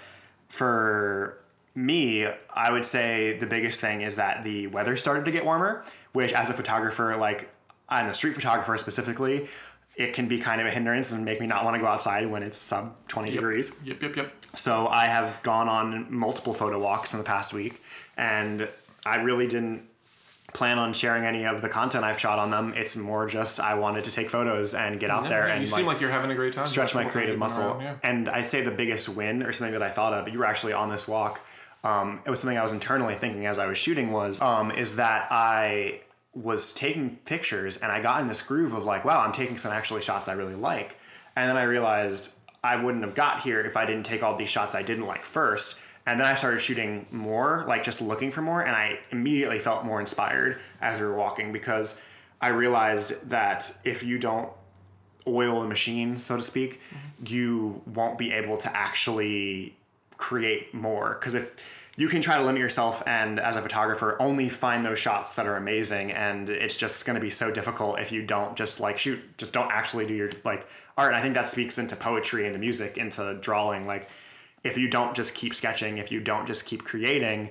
for 0.48 1.38
me, 1.76 2.26
I 2.52 2.72
would 2.72 2.84
say 2.86 3.38
the 3.38 3.46
biggest 3.46 3.80
thing 3.80 4.00
is 4.00 4.16
that 4.16 4.42
the 4.44 4.66
weather 4.68 4.96
started 4.96 5.26
to 5.26 5.30
get 5.30 5.44
warmer, 5.44 5.84
which 6.12 6.32
as 6.32 6.50
a 6.50 6.54
photographer, 6.54 7.16
like 7.16 7.50
I'm 7.88 8.08
a 8.08 8.14
street 8.14 8.34
photographer 8.34 8.76
specifically, 8.78 9.48
it 9.94 10.12
can 10.14 10.26
be 10.28 10.38
kind 10.38 10.60
of 10.60 10.66
a 10.66 10.70
hindrance 10.70 11.12
and 11.12 11.24
make 11.24 11.40
me 11.40 11.46
not 11.46 11.64
want 11.64 11.74
to 11.76 11.80
go 11.80 11.86
outside 11.86 12.26
when 12.28 12.42
it's 12.42 12.58
sub 12.58 12.96
20 13.08 13.30
degrees. 13.30 13.72
Yep, 13.84 14.02
yep, 14.02 14.16
yep. 14.16 14.32
So 14.54 14.88
I 14.88 15.04
have 15.06 15.40
gone 15.42 15.68
on 15.68 16.12
multiple 16.12 16.54
photo 16.54 16.78
walks 16.78 17.12
in 17.12 17.18
the 17.18 17.24
past 17.24 17.52
week, 17.52 17.80
and 18.16 18.66
I 19.04 19.16
really 19.22 19.46
didn't 19.46 19.82
plan 20.52 20.78
on 20.78 20.92
sharing 20.94 21.24
any 21.24 21.44
of 21.44 21.60
the 21.60 21.68
content 21.68 22.04
I've 22.04 22.18
shot 22.18 22.38
on 22.38 22.50
them. 22.50 22.72
It's 22.74 22.96
more 22.96 23.26
just 23.26 23.60
I 23.60 23.74
wanted 23.74 24.04
to 24.04 24.10
take 24.12 24.30
photos 24.30 24.74
and 24.74 24.98
get 24.98 25.10
out 25.10 25.28
there 25.28 25.48
Yeah, 25.48 25.54
and 25.54 25.62
you 25.62 25.68
seem 25.68 25.84
like 25.86 26.00
you're 26.00 26.10
having 26.10 26.30
a 26.30 26.34
great 26.34 26.54
time. 26.54 26.66
stretch 26.66 26.94
my 26.94 27.04
creative 27.04 27.36
muscle. 27.38 27.64
around, 27.64 27.82
yeah. 27.82 27.96
And 28.02 28.28
I'd 28.28 28.46
say 28.46 28.62
the 28.62 28.70
biggest 28.70 29.08
win 29.08 29.42
or 29.42 29.52
something 29.52 29.72
that 29.72 29.82
I 29.82 29.90
thought 29.90 30.14
of, 30.14 30.28
you 30.32 30.38
were 30.38 30.46
actually 30.46 30.72
on 30.72 30.88
this 30.88 31.06
walk. 31.06 31.40
Um, 31.84 32.20
it 32.24 32.30
was 32.30 32.40
something 32.40 32.58
I 32.58 32.62
was 32.62 32.72
internally 32.72 33.14
thinking 33.14 33.46
as 33.46 33.58
I 33.58 33.66
was 33.66 33.78
shooting 33.78 34.10
was, 34.10 34.40
um, 34.40 34.70
is 34.70 34.96
that 34.96 35.28
I 35.30 36.00
was 36.34 36.74
taking 36.74 37.16
pictures 37.24 37.76
and 37.76 37.90
I 37.90 38.00
got 38.00 38.20
in 38.20 38.28
this 38.28 38.42
groove 38.42 38.74
of 38.74 38.84
like, 38.84 39.04
wow, 39.04 39.20
I'm 39.20 39.32
taking 39.32 39.56
some 39.56 39.72
actually 39.72 40.02
shots 40.02 40.28
I 40.28 40.32
really 40.32 40.54
like. 40.54 40.98
And 41.34 41.48
then 41.48 41.56
I 41.56 41.62
realized 41.62 42.30
I 42.62 42.76
wouldn't 42.76 43.04
have 43.04 43.14
got 43.14 43.40
here 43.40 43.60
if 43.60 43.76
I 43.76 43.86
didn't 43.86 44.04
take 44.04 44.22
all 44.22 44.36
these 44.36 44.48
shots 44.48 44.74
I 44.74 44.82
didn't 44.82 45.06
like 45.06 45.22
first. 45.22 45.78
And 46.04 46.20
then 46.20 46.26
I 46.26 46.34
started 46.34 46.60
shooting 46.60 47.06
more, 47.10 47.64
like 47.66 47.82
just 47.82 48.00
looking 48.00 48.30
for 48.30 48.40
more, 48.40 48.60
and 48.62 48.76
I 48.76 49.00
immediately 49.10 49.58
felt 49.58 49.84
more 49.84 49.98
inspired 49.98 50.58
as 50.80 51.00
we 51.00 51.06
were 51.06 51.16
walking 51.16 51.52
because 51.52 52.00
I 52.40 52.48
realized 52.48 53.28
that 53.30 53.74
if 53.82 54.04
you 54.04 54.18
don't 54.18 54.50
oil 55.26 55.62
the 55.62 55.68
machine, 55.68 56.18
so 56.18 56.36
to 56.36 56.42
speak, 56.42 56.80
you 57.24 57.82
won't 57.86 58.18
be 58.18 58.32
able 58.32 58.56
to 58.58 58.76
actually 58.76 59.75
create 60.16 60.74
more. 60.74 61.14
Because 61.14 61.34
if 61.34 61.56
you 61.96 62.08
can 62.08 62.20
try 62.20 62.36
to 62.36 62.44
limit 62.44 62.60
yourself 62.60 63.02
and 63.06 63.40
as 63.40 63.56
a 63.56 63.62
photographer 63.62 64.16
only 64.20 64.48
find 64.48 64.84
those 64.84 64.98
shots 64.98 65.34
that 65.34 65.46
are 65.46 65.56
amazing 65.56 66.12
and 66.12 66.48
it's 66.48 66.76
just 66.76 67.04
going 67.06 67.14
to 67.14 67.20
be 67.20 67.30
so 67.30 67.50
difficult 67.50 67.98
if 67.98 68.12
you 68.12 68.22
don't 68.22 68.56
just 68.56 68.78
like 68.78 68.98
shoot 68.98 69.18
just 69.38 69.52
don't 69.52 69.72
actually 69.72 70.06
do 70.06 70.14
your 70.14 70.30
like 70.44 70.66
art 70.96 71.08
and 71.08 71.16
i 71.16 71.22
think 71.22 71.34
that 71.34 71.46
speaks 71.46 71.78
into 71.78 71.96
poetry 71.96 72.46
into 72.46 72.58
music 72.58 72.98
into 72.98 73.34
drawing 73.40 73.86
like 73.86 74.08
if 74.62 74.76
you 74.76 74.88
don't 74.88 75.16
just 75.16 75.34
keep 75.34 75.54
sketching 75.54 75.98
if 75.98 76.12
you 76.12 76.20
don't 76.20 76.46
just 76.46 76.66
keep 76.66 76.84
creating 76.84 77.48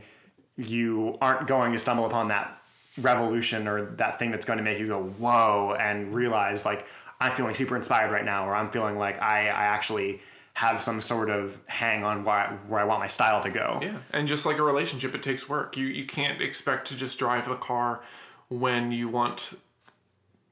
you 0.58 1.18
aren't 1.22 1.48
going 1.48 1.74
to 1.74 1.80
stumble 1.80 2.06
upon 2.06 2.30
that 2.30 2.62
revolution 3.02 3.68
or 3.68 3.86
that 3.96 4.18
thing 4.20 4.32
that's 4.32 4.46
going 4.46 4.58
to 4.58 4.64
make 4.64 4.80
you 4.80 4.88
go 4.88 5.04
whoa 5.04 5.76
and 5.80 6.14
realize 6.14 6.64
like 6.64 6.86
i'm 7.20 7.32
feeling 7.32 7.56
super 7.56 7.76
inspired 7.76 8.12
right 8.12 8.26
now 8.26 8.48
or 8.48 8.56
i'm 8.56 8.70
feeling 8.70 8.98
like 8.98 9.20
i, 9.22 9.42
I 9.42 9.66
actually 9.66 10.22
have 10.56 10.80
some 10.80 11.02
sort 11.02 11.30
of 11.30 11.60
hang 11.66 12.06
on 12.06 12.24
where 12.24 12.36
I, 12.36 12.54
where 12.68 12.80
I 12.80 12.86
want 12.86 13.02
my 13.02 13.08
style 13.08 13.44
to 13.44 13.50
go 13.50 13.80
Yeah, 13.82 13.98
and 14.14 14.28
just 14.28 14.46
like 14.46 14.58
a 14.58 14.64
relationship, 14.64 15.14
it 15.14 15.22
takes 15.22 15.48
work. 15.50 15.78
You 15.78 15.86
you 15.86 16.06
can't 16.06 16.42
expect 16.42 16.88
to 16.88 16.96
just 16.96 17.20
drive 17.20 17.48
the 17.48 17.56
car 17.56 18.02
when 18.50 18.92
you 18.92 19.10
want 19.10 19.58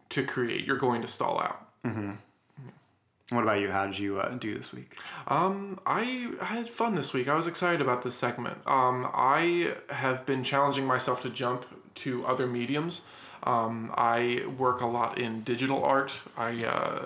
to 0.09 0.23
create. 0.23 0.65
You're 0.65 0.77
going 0.77 1.01
to 1.01 1.07
stall 1.07 1.39
out. 1.39 1.67
what 3.31 3.43
about 3.43 3.59
you 3.61 3.71
how 3.71 3.85
did 3.85 3.97
you 3.97 4.19
uh, 4.19 4.29
do 4.35 4.55
this 4.57 4.71
week 4.73 4.95
Um, 5.27 5.79
I 5.85 6.31
had 6.41 6.69
fun 6.69 6.95
this 6.95 7.13
week. 7.13 7.27
I 7.27 7.35
was 7.35 7.47
excited 7.47 7.81
about 7.81 8.03
this 8.03 8.15
segment. 8.15 8.57
Um, 8.67 9.09
I 9.13 9.73
have 9.89 10.25
been 10.25 10.43
challenging 10.43 10.85
myself 10.85 11.21
to 11.23 11.29
jump 11.29 11.65
to 11.95 12.25
other 12.25 12.45
mediums. 12.47 13.01
Um, 13.43 13.93
I 13.95 14.45
work 14.57 14.81
a 14.81 14.85
lot 14.85 15.17
in 15.17 15.41
digital 15.43 15.83
art. 15.83 16.13
I 16.37 16.63
uh, 16.65 17.05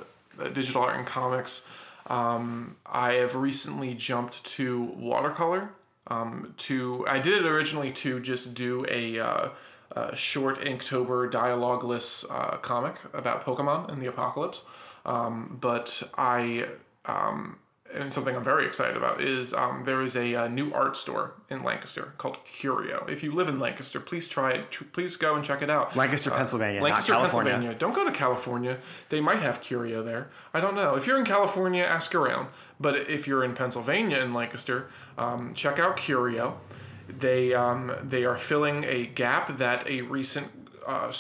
digital 0.49 0.83
art 0.83 0.97
and 0.97 1.05
comics. 1.05 1.61
Um, 2.07 2.77
I 2.85 3.13
have 3.13 3.35
recently 3.35 3.93
jumped 3.93 4.43
to 4.45 4.83
watercolor. 4.97 5.71
Um, 6.09 6.53
to 6.57 7.05
I 7.07 7.19
did 7.19 7.33
it 7.33 7.45
originally 7.45 7.91
to 7.93 8.21
just 8.21 8.53
do 8.53 8.85
a, 8.89 9.19
uh, 9.19 9.49
a 9.91 10.15
short 10.15 10.61
Inktober 10.61 11.29
dialogueless 11.29 12.25
uh, 12.29 12.57
comic 12.57 12.95
about 13.13 13.45
Pokemon 13.45 13.91
and 13.91 14.01
the 14.01 14.07
apocalypse. 14.07 14.63
Um, 15.05 15.57
but 15.59 16.03
I 16.17 16.67
um, 17.05 17.57
and 17.93 18.11
something 18.11 18.35
I'm 18.35 18.43
very 18.43 18.65
excited 18.65 18.97
about 18.97 19.21
is 19.21 19.53
um, 19.53 19.83
there 19.85 20.01
is 20.01 20.15
a, 20.15 20.35
uh 20.35 20.47
new 20.47 20.73
art 20.73 20.97
store 20.97 21.33
in 21.49 21.63
Lancaster 21.63 22.13
called 22.17 22.37
Curio. 22.43 23.05
If 23.09 23.23
you 23.23 23.31
live 23.31 23.47
in 23.47 23.59
Lancaster, 23.59 23.99
please 23.99 24.27
try 24.27 24.51
it. 24.51 24.71
Tr- 24.71 24.83
Please 24.85 25.15
go 25.15 25.35
and 25.35 25.43
check 25.43 25.61
it 25.61 25.69
out. 25.69 25.95
lancaster 25.95 26.29
pennsylvania 26.31 26.81
Lancaster, 26.81 27.13
not 27.13 27.19
california 27.19 27.51
Pennsylvania. 27.53 27.79
Don't 27.79 27.93
go 27.93 28.03
to 28.05 28.11
California. 28.11 28.77
They 29.09 29.21
might 29.21 29.41
have 29.41 29.61
Curio 29.61 30.03
there. 30.03 30.29
I 30.53 30.59
don't 30.59 30.75
know. 30.75 30.95
If 30.95 31.07
you're 31.07 31.17
in 31.19 31.25
California, 31.25 31.83
ask 31.83 32.13
around. 32.15 32.49
But 32.79 33.09
if 33.09 33.27
you're 33.27 33.43
in 33.43 33.53
Pennsylvania 33.55 34.19
in 34.19 34.33
Lancaster, 34.33 34.89
um, 35.17 35.53
check 35.55 35.79
out 35.79 35.97
Curio. 35.97 36.59
They 37.07 37.53
um, 37.53 37.91
they 38.03 38.25
are 38.25 38.37
filling 38.37 38.83
a 38.83 39.05
gap 39.05 39.57
that 39.57 39.87
a 39.87 40.01
recent 40.01 40.47
uh, 40.85 41.11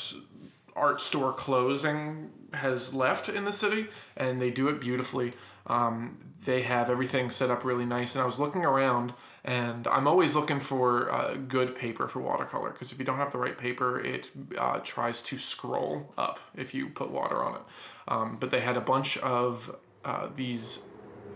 art 0.75 1.01
store 1.01 1.33
closing 1.33 2.29
has 2.53 2.93
left 2.93 3.29
in 3.29 3.45
the 3.45 3.51
city, 3.51 3.87
and 4.15 4.41
they 4.41 4.51
do 4.51 4.67
it 4.69 4.79
beautifully. 4.79 5.33
Um, 5.65 6.17
they 6.47 6.61
have 6.61 6.89
everything 6.89 7.29
set 7.29 7.51
up 7.51 7.65
really 7.65 7.85
nice, 7.85 8.15
and 8.15 8.21
I 8.23 8.25
was 8.25 8.39
looking 8.39 8.63
around, 8.63 9.13
and 9.43 9.85
I'm 9.85 10.07
always 10.07 10.33
looking 10.33 10.61
for 10.61 11.11
uh, 11.11 11.33
good 11.35 11.75
paper 11.75 12.07
for 12.07 12.21
watercolor 12.21 12.71
because 12.71 12.93
if 12.93 12.99
you 12.99 13.03
don't 13.03 13.17
have 13.17 13.33
the 13.33 13.37
right 13.37 13.57
paper, 13.57 13.99
it 13.99 14.31
uh, 14.57 14.79
tries 14.79 15.21
to 15.23 15.37
scroll 15.37 16.13
up 16.17 16.39
if 16.55 16.73
you 16.73 16.87
put 16.87 17.11
water 17.11 17.43
on 17.43 17.55
it. 17.55 17.61
Um, 18.07 18.37
but 18.39 18.49
they 18.49 18.61
had 18.61 18.77
a 18.77 18.81
bunch 18.81 19.17
of 19.17 19.75
uh, 20.05 20.29
these 20.37 20.79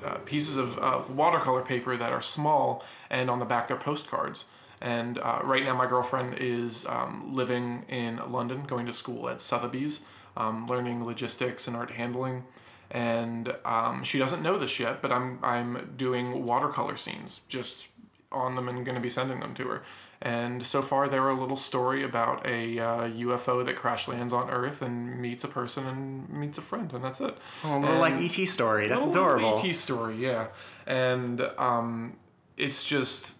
uh, 0.06 0.20
pieces 0.20 0.56
of, 0.56 0.78
of 0.78 1.14
watercolor 1.14 1.62
paper 1.62 1.98
that 1.98 2.14
are 2.14 2.22
small, 2.22 2.82
and 3.10 3.30
on 3.30 3.40
the 3.40 3.46
back 3.46 3.68
they're 3.68 3.76
postcards. 3.76 4.46
And 4.80 5.18
uh, 5.18 5.42
right 5.44 5.64
now, 5.64 5.76
my 5.76 5.88
girlfriend 5.88 6.38
is 6.40 6.86
um, 6.88 7.36
living 7.36 7.84
in 7.90 8.22
London, 8.32 8.64
going 8.64 8.86
to 8.86 8.94
school 8.94 9.28
at 9.28 9.42
Sotheby's, 9.42 10.00
um, 10.38 10.68
learning 10.68 11.06
logistics 11.06 11.68
and 11.68 11.76
art 11.76 11.92
handling. 11.92 12.46
And 12.92 13.56
um, 13.64 14.04
she 14.04 14.20
doesn't 14.20 14.44
know 14.44 14.58
this 14.58 14.80
yet, 14.80 15.02
but 15.02 15.12
I'm 15.12 15.40
I'm 15.42 15.94
doing 15.96 16.46
watercolor 16.46 16.98
scenes 16.98 17.40
just 17.48 17.88
on 18.32 18.56
them 18.56 18.68
and 18.68 18.86
going 18.86 18.96
to 18.96 19.02
be 19.02 19.10
sending 19.10 19.40
them 19.40 19.54
to 19.56 19.68
her. 19.68 19.84
And 20.22 20.62
so 20.62 20.84
far, 20.84 21.08
they're 21.08 21.30
a 21.30 21.40
little 21.40 21.56
story 21.58 22.04
about 22.04 22.46
a 22.46 22.80
uh, 22.80 23.10
UFO 23.10 23.66
that 23.66 23.76
crash 23.76 24.08
lands 24.08 24.34
on 24.34 24.52
Earth 24.52 24.84
and 24.84 25.20
meets 25.20 25.44
a 25.44 25.48
person 25.48 25.88
and 25.88 26.30
meets 26.30 26.60
a 26.60 26.62
friend, 26.62 26.94
and 26.94 27.04
that's 27.04 27.22
it. 27.22 27.36
oh, 27.64 27.78
a 27.78 27.80
little 27.80 27.98
like 27.98 28.14
et 28.14 28.46
story 28.46 28.88
that's 28.88 29.04
adorable 29.04 29.58
ET 29.58 29.74
story, 29.74 30.18
yeah. 30.18 30.48
And 30.86 31.42
um, 31.58 32.18
it's 32.56 32.86
just 32.86 33.36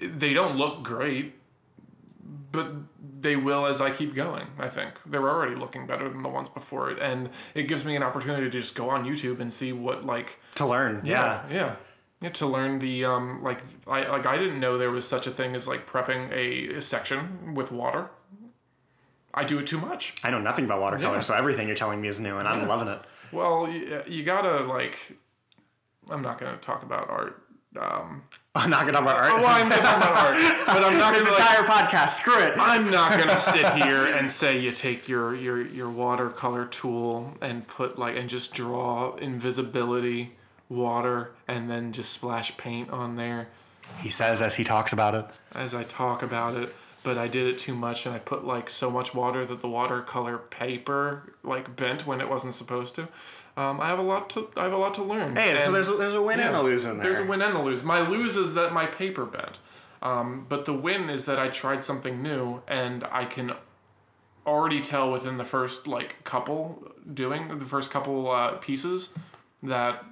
they 0.00 0.32
don't 0.32 0.56
look 0.56 0.82
great, 0.82 1.36
but 2.52 2.72
they 3.20 3.36
will 3.36 3.66
as 3.66 3.80
I 3.80 3.90
keep 3.90 4.14
going. 4.14 4.46
I 4.58 4.68
think 4.68 5.00
they're 5.06 5.28
already 5.28 5.54
looking 5.56 5.86
better 5.86 6.08
than 6.08 6.22
the 6.22 6.28
ones 6.28 6.48
before 6.48 6.90
it, 6.90 6.98
and 6.98 7.30
it 7.54 7.64
gives 7.64 7.84
me 7.84 7.96
an 7.96 8.02
opportunity 8.02 8.44
to 8.44 8.50
just 8.50 8.74
go 8.74 8.88
on 8.90 9.04
YouTube 9.04 9.40
and 9.40 9.52
see 9.52 9.72
what 9.72 10.04
like 10.04 10.38
to 10.56 10.66
learn 10.66 11.02
yeah 11.04 11.42
yeah 11.50 11.76
Yeah, 12.20 12.30
to 12.30 12.46
learn 12.46 12.78
the 12.78 13.04
um 13.04 13.42
like 13.42 13.60
I 13.86 14.06
like 14.08 14.26
I 14.26 14.36
didn't 14.38 14.60
know 14.60 14.78
there 14.78 14.90
was 14.90 15.06
such 15.06 15.26
a 15.26 15.30
thing 15.30 15.54
as 15.54 15.66
like 15.68 15.86
prepping 15.86 16.30
a, 16.32 16.76
a 16.76 16.82
section 16.82 17.54
with 17.54 17.70
water. 17.72 18.10
I 19.34 19.44
do 19.44 19.58
it 19.58 19.66
too 19.66 19.78
much. 19.78 20.14
I 20.24 20.30
know 20.30 20.40
nothing 20.40 20.64
about 20.64 20.80
watercolor, 20.80 21.16
Yeah. 21.16 21.20
so 21.20 21.34
everything 21.34 21.66
you're 21.66 21.76
telling 21.76 22.00
me 22.00 22.08
is 22.08 22.18
new, 22.18 22.36
and 22.38 22.48
I'm 22.48 22.66
loving 22.66 22.88
it. 22.88 23.00
Well, 23.32 23.68
you, 23.70 24.02
you 24.06 24.22
gotta 24.24 24.60
like. 24.64 25.18
I'm 26.08 26.22
not 26.22 26.38
gonna 26.38 26.56
talk 26.58 26.82
about 26.84 27.10
art. 27.10 27.42
Um, 27.78 28.22
I'm 28.56 28.70
not 28.70 28.86
gonna 28.86 29.00
about 29.00 29.16
art. 29.16 29.32
well, 29.34 29.46
I'm 29.48 29.68
gonna 29.68 29.82
talk 29.82 29.96
about 29.98 30.16
art, 30.16 30.34
but 30.66 30.82
I'm 30.84 30.98
not 30.98 31.12
this 31.12 31.24
gonna. 31.24 31.36
Like, 31.36 31.50
entire 31.50 31.64
podcast, 31.64 32.08
screw 32.16 32.38
it. 32.38 32.54
I'm 32.58 32.90
not 32.90 33.18
gonna 33.18 33.36
sit 33.54 33.66
here 33.74 34.06
and 34.16 34.30
say 34.30 34.58
you 34.58 34.70
take 34.72 35.08
your 35.08 35.34
your 35.34 35.60
your 35.66 35.90
watercolor 35.90 36.64
tool 36.66 37.34
and 37.42 37.66
put 37.68 37.98
like 37.98 38.16
and 38.16 38.28
just 38.30 38.54
draw 38.54 39.14
invisibility 39.16 40.32
water 40.68 41.32
and 41.46 41.70
then 41.70 41.92
just 41.92 42.12
splash 42.12 42.56
paint 42.56 42.90
on 42.90 43.16
there 43.16 43.46
He 44.02 44.10
says 44.10 44.42
as 44.42 44.54
he 44.54 44.64
talks 44.64 44.92
about 44.92 45.14
it. 45.14 45.26
as 45.54 45.74
I 45.74 45.84
talk 45.84 46.22
about 46.22 46.56
it. 46.56 46.74
But 47.04 47.18
I 47.18 47.28
did 47.28 47.46
it 47.46 47.58
too 47.58 47.76
much 47.76 48.04
and 48.04 48.12
I 48.14 48.18
put 48.18 48.44
like 48.44 48.68
so 48.68 48.90
much 48.90 49.14
water 49.14 49.46
that 49.46 49.60
the 49.60 49.68
watercolor 49.68 50.38
paper 50.38 51.34
like 51.44 51.76
bent 51.76 52.04
when 52.04 52.20
it 52.20 52.28
wasn't 52.28 52.54
supposed 52.54 52.96
to. 52.96 53.06
Um, 53.56 53.80
I 53.80 53.88
have 53.88 53.98
a 53.98 54.02
lot 54.02 54.28
to 54.30 54.48
I 54.56 54.64
have 54.64 54.72
a 54.72 54.76
lot 54.76 54.94
to 54.94 55.02
learn. 55.02 55.34
Hey, 55.34 55.62
so 55.64 55.72
there's 55.72 55.88
a, 55.88 55.94
there's 55.94 56.14
a 56.14 56.20
win 56.20 56.40
and 56.40 56.54
a 56.54 56.62
lose 56.62 56.84
in 56.84 56.98
there. 56.98 57.06
there's 57.06 57.20
a 57.20 57.24
win 57.24 57.40
and 57.40 57.56
a 57.56 57.62
lose. 57.62 57.82
My 57.82 58.06
lose 58.06 58.36
is 58.36 58.54
that 58.54 58.72
my 58.72 58.86
paper 58.86 59.24
bent. 59.24 59.58
Um, 60.02 60.44
but 60.48 60.66
the 60.66 60.74
win 60.74 61.08
is 61.08 61.24
that 61.24 61.38
I 61.38 61.48
tried 61.48 61.82
something 61.82 62.22
new 62.22 62.62
and 62.68 63.04
I 63.04 63.24
can 63.24 63.54
already 64.46 64.80
tell 64.80 65.10
within 65.10 65.38
the 65.38 65.44
first 65.44 65.86
like 65.86 66.22
couple 66.24 66.92
doing 67.12 67.58
the 67.58 67.64
first 67.64 67.90
couple 67.90 68.30
uh, 68.30 68.52
pieces 68.58 69.10
that 69.62 70.04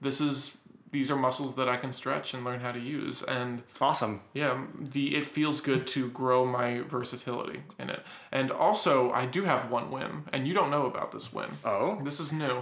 this 0.00 0.20
is 0.20 0.52
these 0.96 1.10
are 1.12 1.16
muscles 1.28 1.52
that 1.58 1.68
I 1.74 1.76
can 1.82 1.92
stretch 1.92 2.28
and 2.34 2.40
learn 2.48 2.60
how 2.66 2.72
to 2.72 2.82
use 3.00 3.16
and 3.36 3.62
Awesome. 3.80 4.14
yeah 4.42 4.54
the 4.96 5.04
it 5.18 5.26
feels 5.36 5.60
good 5.70 5.82
to 5.94 6.00
grow 6.20 6.40
my 6.58 6.68
versatility 6.96 7.58
in 7.82 7.88
it 7.96 8.00
and 8.38 8.48
also 8.66 8.92
I 9.22 9.24
do 9.36 9.40
have 9.52 9.70
one 9.78 9.86
win 9.96 10.12
and 10.32 10.40
you 10.48 10.54
don't 10.58 10.70
know 10.76 10.86
about 10.92 11.08
this 11.12 11.26
win 11.36 11.50
Oh, 11.64 11.88
this 12.06 12.18
is 12.24 12.28
new. 12.44 12.56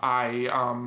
I 0.00 0.26
um, 0.60 0.80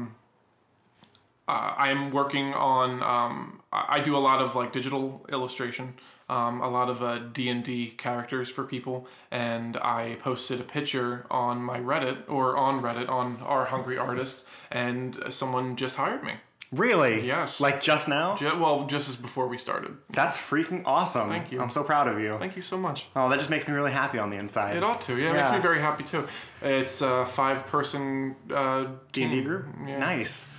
uh, 1.47 1.73
I'm 1.87 2.11
working 2.11 2.53
on. 2.53 3.03
Um, 3.03 3.35
I 3.71 3.97
I 3.97 3.99
do 4.09 4.15
a 4.15 4.23
lot 4.29 4.39
of 4.45 4.55
like 4.59 4.71
digital 4.79 5.03
illustration, 5.35 5.85
um, 6.29 6.61
a 6.61 6.69
lot 6.77 6.87
of 6.93 6.97
uh, 7.03 7.19
D 7.37 7.49
and 7.53 7.61
D 7.63 7.89
characters 8.05 8.49
for 8.55 8.63
people, 8.75 8.97
and 9.29 9.77
I 9.77 10.15
posted 10.27 10.57
a 10.61 10.63
picture 10.77 11.25
on 11.29 11.55
my 11.71 11.79
Reddit 11.79 12.17
or 12.29 12.55
on 12.55 12.81
Reddit 12.81 13.09
on 13.09 13.27
r/HungryArtists, 13.43 14.43
and 14.71 15.21
someone 15.29 15.75
just 15.75 15.95
hired 15.95 16.23
me. 16.23 16.33
Really? 16.73 17.25
Yes. 17.25 17.59
Like 17.59 17.81
just 17.81 18.07
now? 18.07 18.35
Ju- 18.35 18.57
Well, 18.59 18.85
just 18.87 19.07
as 19.09 19.15
before 19.15 19.47
we 19.47 19.57
started. 19.57 19.95
That's 20.09 20.35
freaking 20.37 20.83
awesome. 20.85 21.29
Thank 21.29 21.51
you. 21.51 21.61
I'm 21.61 21.69
so 21.69 21.83
proud 21.83 22.07
of 22.07 22.19
you. 22.19 22.33
Thank 22.33 22.55
you 22.55 22.61
so 22.61 22.77
much. 22.77 23.07
Oh, 23.15 23.29
that 23.29 23.37
just 23.39 23.49
makes 23.49 23.67
me 23.67 23.73
really 23.73 23.91
happy 23.91 24.17
on 24.19 24.29
the 24.31 24.37
inside. 24.37 24.75
It 24.75 24.83
ought 24.83 25.01
to. 25.01 25.17
Yeah, 25.17 25.29
it 25.31 25.33
makes 25.33 25.49
Yeah. 25.49 25.55
me 25.55 25.61
very 25.61 25.79
happy 25.79 26.03
too. 26.03 26.27
It's 26.61 27.01
a 27.01 27.25
five 27.25 27.67
person 27.67 28.35
uh, 28.53 28.85
D&D 29.11 29.35
team. 29.35 29.43
group? 29.43 29.65
Yeah. 29.87 29.97
Nice. 29.99 30.49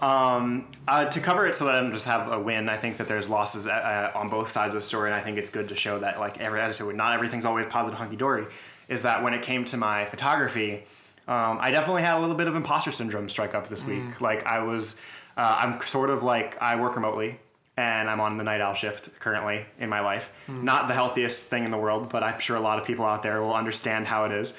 Um, 0.00 0.70
uh, 0.86 1.06
to 1.06 1.20
cover 1.20 1.46
it 1.46 1.56
so 1.56 1.64
that 1.66 1.74
I 1.74 1.80
don't 1.80 1.92
just 1.92 2.06
have 2.06 2.30
a 2.30 2.38
win, 2.38 2.68
I 2.68 2.76
think 2.76 2.98
that 2.98 3.08
there's 3.08 3.28
losses 3.28 3.66
uh, 3.66 3.70
uh, 3.70 4.18
on 4.18 4.28
both 4.28 4.50
sides 4.50 4.74
of 4.74 4.80
the 4.82 4.86
story, 4.86 5.10
and 5.10 5.18
I 5.18 5.22
think 5.22 5.38
it's 5.38 5.50
good 5.50 5.68
to 5.70 5.74
show 5.74 5.98
that, 6.00 6.20
like, 6.20 6.40
every, 6.40 6.60
as 6.60 6.72
I 6.72 6.74
said, 6.86 6.94
not 6.94 7.12
everything's 7.12 7.44
always 7.44 7.66
positive 7.66 7.98
hunky 7.98 8.16
dory. 8.16 8.46
Is 8.88 9.02
that 9.02 9.22
when 9.22 9.34
it 9.34 9.42
came 9.42 9.64
to 9.66 9.76
my 9.76 10.04
photography, 10.04 10.84
um, 11.26 11.58
I 11.60 11.70
definitely 11.70 12.02
had 12.02 12.16
a 12.18 12.20
little 12.20 12.36
bit 12.36 12.46
of 12.46 12.54
imposter 12.54 12.92
syndrome 12.92 13.28
strike 13.28 13.54
up 13.54 13.68
this 13.68 13.84
week. 13.84 14.20
Like, 14.20 14.46
I 14.46 14.60
was, 14.60 14.96
uh, 15.36 15.56
I'm 15.60 15.80
sort 15.86 16.10
of 16.10 16.22
like, 16.22 16.60
I 16.60 16.76
work 16.76 16.96
remotely. 16.96 17.40
And 17.78 18.08
I'm 18.08 18.20
on 18.20 18.38
the 18.38 18.44
night 18.44 18.62
owl 18.62 18.72
shift 18.72 19.10
currently 19.20 19.66
in 19.78 19.90
my 19.90 20.00
life. 20.00 20.32
Not 20.48 20.88
the 20.88 20.94
healthiest 20.94 21.48
thing 21.48 21.64
in 21.66 21.70
the 21.70 21.76
world, 21.76 22.08
but 22.08 22.22
I'm 22.22 22.40
sure 22.40 22.56
a 22.56 22.60
lot 22.60 22.78
of 22.78 22.86
people 22.86 23.04
out 23.04 23.22
there 23.22 23.42
will 23.42 23.52
understand 23.52 24.06
how 24.06 24.24
it 24.24 24.32
is. 24.32 24.54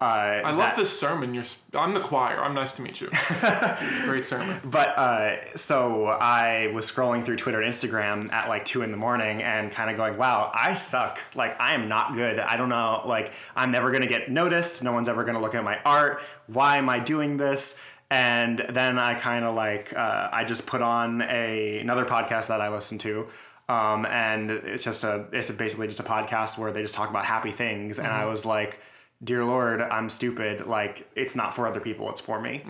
Uh, 0.00 0.40
I 0.44 0.50
love 0.52 0.74
this 0.74 0.98
sermon. 0.98 1.34
You're. 1.34 1.44
sp- 1.44 1.62
I'm 1.74 1.92
the 1.92 2.00
choir. 2.00 2.42
I'm 2.42 2.54
nice 2.54 2.72
to 2.72 2.82
meet 2.82 3.00
you. 3.00 3.08
Great 4.04 4.24
sermon. 4.24 4.58
But 4.64 4.88
uh, 4.98 5.54
so 5.56 6.06
I 6.06 6.72
was 6.74 6.90
scrolling 6.90 7.24
through 7.24 7.36
Twitter 7.36 7.60
and 7.60 7.72
Instagram 7.72 8.32
at 8.32 8.48
like 8.48 8.64
two 8.64 8.80
in 8.82 8.90
the 8.90 8.96
morning 8.96 9.42
and 9.42 9.70
kind 9.70 9.90
of 9.90 9.96
going, 9.96 10.16
wow, 10.16 10.50
I 10.54 10.72
suck. 10.74 11.20
Like, 11.34 11.60
I 11.60 11.74
am 11.74 11.88
not 11.88 12.14
good. 12.14 12.40
I 12.40 12.56
don't 12.56 12.70
know. 12.70 13.02
Like, 13.04 13.32
I'm 13.54 13.70
never 13.70 13.90
going 13.90 14.02
to 14.02 14.08
get 14.08 14.30
noticed. 14.30 14.82
No 14.82 14.92
one's 14.92 15.08
ever 15.08 15.22
going 15.24 15.36
to 15.36 15.40
look 15.42 15.54
at 15.54 15.62
my 15.62 15.78
art. 15.84 16.22
Why 16.46 16.78
am 16.78 16.88
I 16.88 16.98
doing 16.98 17.36
this? 17.36 17.78
And 18.12 18.62
then 18.68 18.98
I 18.98 19.14
kind 19.14 19.44
of 19.44 19.54
like, 19.54 19.92
uh, 19.96 20.28
I 20.32 20.44
just 20.44 20.66
put 20.66 20.82
on 20.82 21.22
a 21.22 21.78
another 21.80 22.04
podcast 22.04 22.48
that 22.48 22.60
I 22.60 22.68
listen 22.68 22.98
to. 22.98 23.28
Um, 23.68 24.04
and 24.04 24.50
it's 24.50 24.84
just 24.84 25.02
a, 25.04 25.26
it's 25.32 25.50
basically 25.50 25.86
just 25.86 26.00
a 26.00 26.04
podcast 26.04 26.58
where 26.58 26.72
they 26.72 26.82
just 26.82 26.94
talk 26.94 27.08
about 27.08 27.24
happy 27.24 27.52
things. 27.52 27.98
And 27.98 28.08
I 28.08 28.26
was 28.26 28.44
like, 28.44 28.80
dear 29.24 29.44
Lord, 29.44 29.80
I'm 29.80 30.10
stupid. 30.10 30.66
Like, 30.66 31.08
it's 31.16 31.34
not 31.34 31.54
for 31.54 31.66
other 31.66 31.80
people, 31.80 32.10
it's 32.10 32.20
for 32.20 32.38
me. 32.40 32.62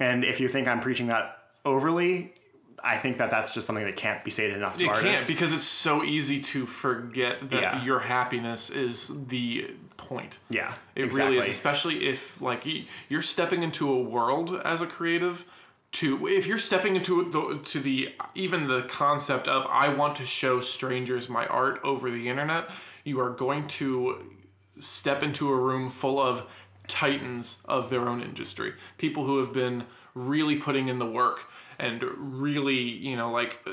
And 0.00 0.24
if 0.24 0.40
you 0.40 0.48
think 0.48 0.66
I'm 0.66 0.80
preaching 0.80 1.06
that 1.08 1.38
overly, 1.64 2.32
I 2.82 2.96
think 2.96 3.18
that 3.18 3.30
that's 3.30 3.52
just 3.52 3.66
something 3.66 3.84
that 3.84 3.96
can't 3.96 4.24
be 4.24 4.30
stated 4.30 4.56
enough 4.56 4.78
to 4.78 4.84
You 4.84 4.90
artists. 4.90 5.26
can't 5.26 5.28
because 5.28 5.52
it's 5.52 5.64
so 5.66 6.02
easy 6.02 6.40
to 6.40 6.64
forget 6.66 7.38
that 7.50 7.60
Yeah. 7.62 7.84
your 7.84 8.00
happiness 8.00 8.70
is 8.70 9.10
the 9.28 9.70
point. 10.10 10.40
yeah, 10.50 10.74
It 10.96 11.04
exactly. 11.04 11.36
really 11.36 11.48
is, 11.48 11.54
especially 11.54 12.08
if 12.08 12.40
like 12.42 12.66
you're 13.08 13.22
stepping 13.22 13.62
into 13.62 13.88
a 13.90 14.02
world 14.02 14.60
as 14.64 14.82
a 14.82 14.86
creative. 14.86 15.46
To 15.92 16.28
if 16.28 16.46
you're 16.46 16.58
stepping 16.58 16.94
into 16.94 17.24
the 17.24 17.60
to 17.70 17.80
the 17.80 18.14
even 18.34 18.68
the 18.68 18.82
concept 18.82 19.48
of 19.48 19.66
I 19.68 19.88
want 19.88 20.14
to 20.16 20.26
show 20.26 20.60
strangers 20.60 21.28
my 21.28 21.46
art 21.46 21.80
over 21.82 22.10
the 22.10 22.28
internet, 22.28 22.70
you 23.02 23.18
are 23.20 23.30
going 23.30 23.66
to 23.80 24.36
step 24.78 25.22
into 25.22 25.50
a 25.50 25.56
room 25.56 25.90
full 25.90 26.20
of 26.20 26.44
titans 26.86 27.58
of 27.64 27.90
their 27.90 28.08
own 28.08 28.22
industry, 28.22 28.74
people 28.98 29.24
who 29.24 29.38
have 29.38 29.52
been 29.52 29.84
really 30.14 30.56
putting 30.56 30.88
in 30.88 30.98
the 30.98 31.06
work 31.06 31.50
and 31.78 32.02
really 32.16 32.80
you 32.80 33.16
know 33.16 33.30
like 33.30 33.60
uh, 33.66 33.72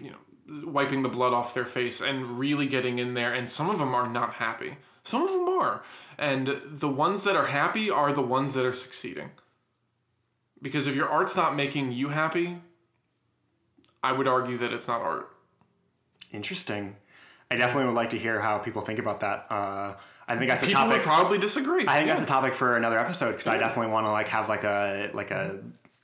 you 0.00 0.10
know 0.10 0.62
wiping 0.64 1.02
the 1.02 1.08
blood 1.08 1.32
off 1.32 1.54
their 1.54 1.64
face 1.64 2.00
and 2.00 2.38
really 2.38 2.66
getting 2.66 2.98
in 2.98 3.14
there 3.14 3.32
and 3.32 3.48
some 3.48 3.70
of 3.70 3.78
them 3.78 3.94
are 3.94 4.08
not 4.08 4.34
happy 4.34 4.76
some 5.04 5.22
of 5.22 5.30
them 5.30 5.48
are 5.48 5.82
and 6.18 6.60
the 6.64 6.88
ones 6.88 7.24
that 7.24 7.36
are 7.36 7.46
happy 7.46 7.90
are 7.90 8.12
the 8.12 8.22
ones 8.22 8.54
that 8.54 8.64
are 8.64 8.72
succeeding 8.72 9.30
because 10.60 10.86
if 10.86 10.94
your 10.94 11.08
art's 11.08 11.34
not 11.36 11.54
making 11.56 11.92
you 11.92 12.08
happy 12.08 12.58
i 14.02 14.12
would 14.12 14.26
argue 14.28 14.56
that 14.58 14.72
it's 14.72 14.88
not 14.88 15.00
art 15.00 15.28
Interesting. 16.32 16.96
I 17.50 17.56
definitely 17.56 17.86
would 17.86 17.94
like 17.94 18.10
to 18.10 18.18
hear 18.18 18.40
how 18.40 18.56
people 18.56 18.80
think 18.80 18.98
about 18.98 19.20
that. 19.20 19.46
Uh, 19.50 19.92
I 20.26 20.36
think 20.38 20.48
that's 20.48 20.62
a 20.62 20.66
people 20.66 20.84
would 20.84 20.90
topic. 20.92 21.02
probably 21.02 21.36
disagree 21.38 21.82
I 21.86 21.96
think 21.98 22.06
Yeah. 22.06 22.14
that's 22.14 22.24
a 22.24 22.26
topic 22.26 22.54
for 22.54 22.74
another 22.78 22.98
episode 22.98 23.32
because 23.32 23.46
I 23.46 23.58
definitely 23.58 23.92
want 23.92 24.06
to 24.06 24.12
like 24.12 24.28
have 24.28 24.48
like 24.48 24.64
a 24.64 25.10
like 25.12 25.30
a 25.30 25.58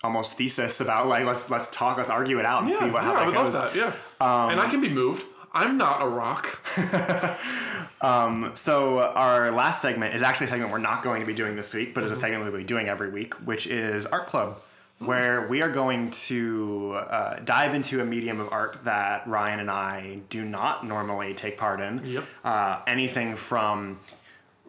almost 0.04 0.34
thesis 0.34 0.82
about 0.82 1.08
like 1.08 1.24
let's 1.24 1.48
let's 1.48 1.68
talk 1.70 1.96
let's 1.96 2.10
argue 2.10 2.38
it 2.38 2.44
out 2.44 2.60
and 2.62 2.70
yeah, 2.70 2.78
see 2.80 2.90
what 2.90 3.02
how 3.02 3.12
yeah, 3.12 3.16
that 3.16 3.22
I 3.22 3.26
would 3.26 3.34
goes. 3.34 3.54
Um, 3.54 3.62
love 3.62 3.72
that 3.72 3.78
yeah 4.20 4.50
and 4.50 4.60
i 4.60 4.68
can 4.68 4.82
be 4.82 4.90
moved 4.90 5.24
i'm 5.52 5.76
not 5.78 6.02
a 6.02 6.06
rock 6.08 6.60
So 8.54 9.00
our 9.00 9.50
last 9.52 9.82
segment 9.82 10.14
is 10.14 10.22
actually 10.22 10.46
a 10.46 10.50
segment 10.50 10.70
we're 10.70 10.78
not 10.78 11.02
going 11.02 11.20
to 11.20 11.26
be 11.26 11.34
doing 11.34 11.56
this 11.56 11.74
week, 11.74 11.94
but 11.94 12.00
Mm-hmm. 12.02 12.10
it's 12.12 12.18
a 12.18 12.20
segment 12.20 12.44
we'll 12.44 12.52
be 12.60 12.64
doing 12.64 12.88
every 12.88 13.10
week, 13.10 13.34
which 13.46 13.66
is 13.66 14.06
Art 14.06 14.26
Club, 14.26 14.58
where 14.98 15.46
we 15.48 15.62
are 15.62 15.68
going 15.70 16.10
to 16.12 16.92
uh, 16.94 17.38
dive 17.44 17.74
into 17.74 18.00
a 18.00 18.04
medium 18.04 18.40
of 18.40 18.52
art 18.52 18.84
that 18.84 19.26
Ryan 19.26 19.60
and 19.60 19.70
I 19.70 20.20
do 20.30 20.44
not 20.44 20.86
normally 20.86 21.34
take 21.34 21.56
part 21.58 21.80
in. 21.80 22.04
Yep. 22.04 22.24
Uh, 22.44 22.80
anything 22.86 23.34
from 23.36 23.98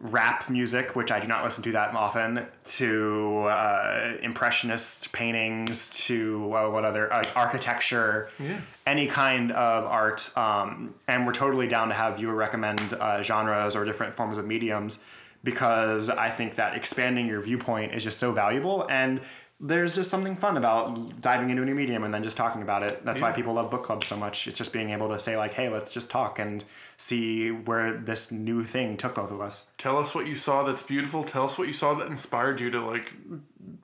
rap 0.02 0.48
music, 0.48 0.96
which 0.96 1.12
I 1.12 1.20
do 1.20 1.28
not 1.28 1.44
listen 1.44 1.62
to 1.64 1.72
that 1.72 1.94
often, 1.94 2.46
to 2.78 3.44
uh, 3.44 4.12
impressionist 4.22 5.12
paintings, 5.12 5.90
to 6.06 6.52
uh, 6.56 6.70
what 6.70 6.84
other 6.86 7.08
like 7.12 7.36
architecture, 7.36 8.30
Yeah. 8.40 8.60
any 8.86 9.06
kind 9.06 9.52
of 9.52 9.84
art. 9.84 10.36
Um, 10.36 10.94
and 11.06 11.26
we're 11.26 11.32
totally 11.34 11.68
down 11.68 11.88
to 11.88 11.94
have 11.94 12.18
you 12.18 12.30
recommend 12.30 12.80
uh, 12.94 13.22
genres 13.22 13.76
or 13.76 13.84
different 13.84 14.14
forms 14.14 14.38
of 14.38 14.46
mediums 14.46 14.98
because 15.44 16.08
I 16.10 16.30
think 16.30 16.56
that 16.56 16.74
expanding 16.76 17.26
your 17.26 17.40
viewpoint 17.42 17.94
is 17.94 18.02
just 18.04 18.18
so 18.18 18.32
valuable 18.32 18.86
and. 18.90 19.20
There's 19.62 19.94
just 19.94 20.10
something 20.10 20.36
fun 20.36 20.56
about 20.56 21.20
diving 21.20 21.50
into 21.50 21.62
a 21.62 21.66
new 21.66 21.74
medium 21.74 22.02
and 22.04 22.14
then 22.14 22.22
just 22.22 22.36
talking 22.36 22.62
about 22.62 22.82
it. 22.82 23.04
That's 23.04 23.20
why 23.20 23.32
people 23.32 23.52
love 23.54 23.70
book 23.70 23.82
clubs 23.82 24.06
so 24.06 24.16
much. 24.16 24.48
It's 24.48 24.56
just 24.56 24.72
being 24.72 24.88
able 24.90 25.08
to 25.10 25.18
say 25.18 25.36
like, 25.36 25.52
"Hey, 25.52 25.68
let's 25.68 25.92
just 25.92 26.10
talk 26.10 26.38
and 26.38 26.64
see 26.96 27.50
where 27.50 27.96
this 27.98 28.32
new 28.32 28.64
thing 28.64 28.96
took 28.96 29.14
both 29.16 29.30
of 29.30 29.40
us." 29.40 29.66
tell 29.76 29.98
us 29.98 30.14
what 30.14 30.26
you 30.26 30.34
saw 30.34 30.62
that's 30.62 30.82
beautiful 30.82 31.24
tell 31.24 31.44
us 31.44 31.56
what 31.58 31.66
you 31.66 31.72
saw 31.72 31.94
that 31.94 32.06
inspired 32.08 32.60
you 32.60 32.70
to 32.70 32.80
like 32.84 33.14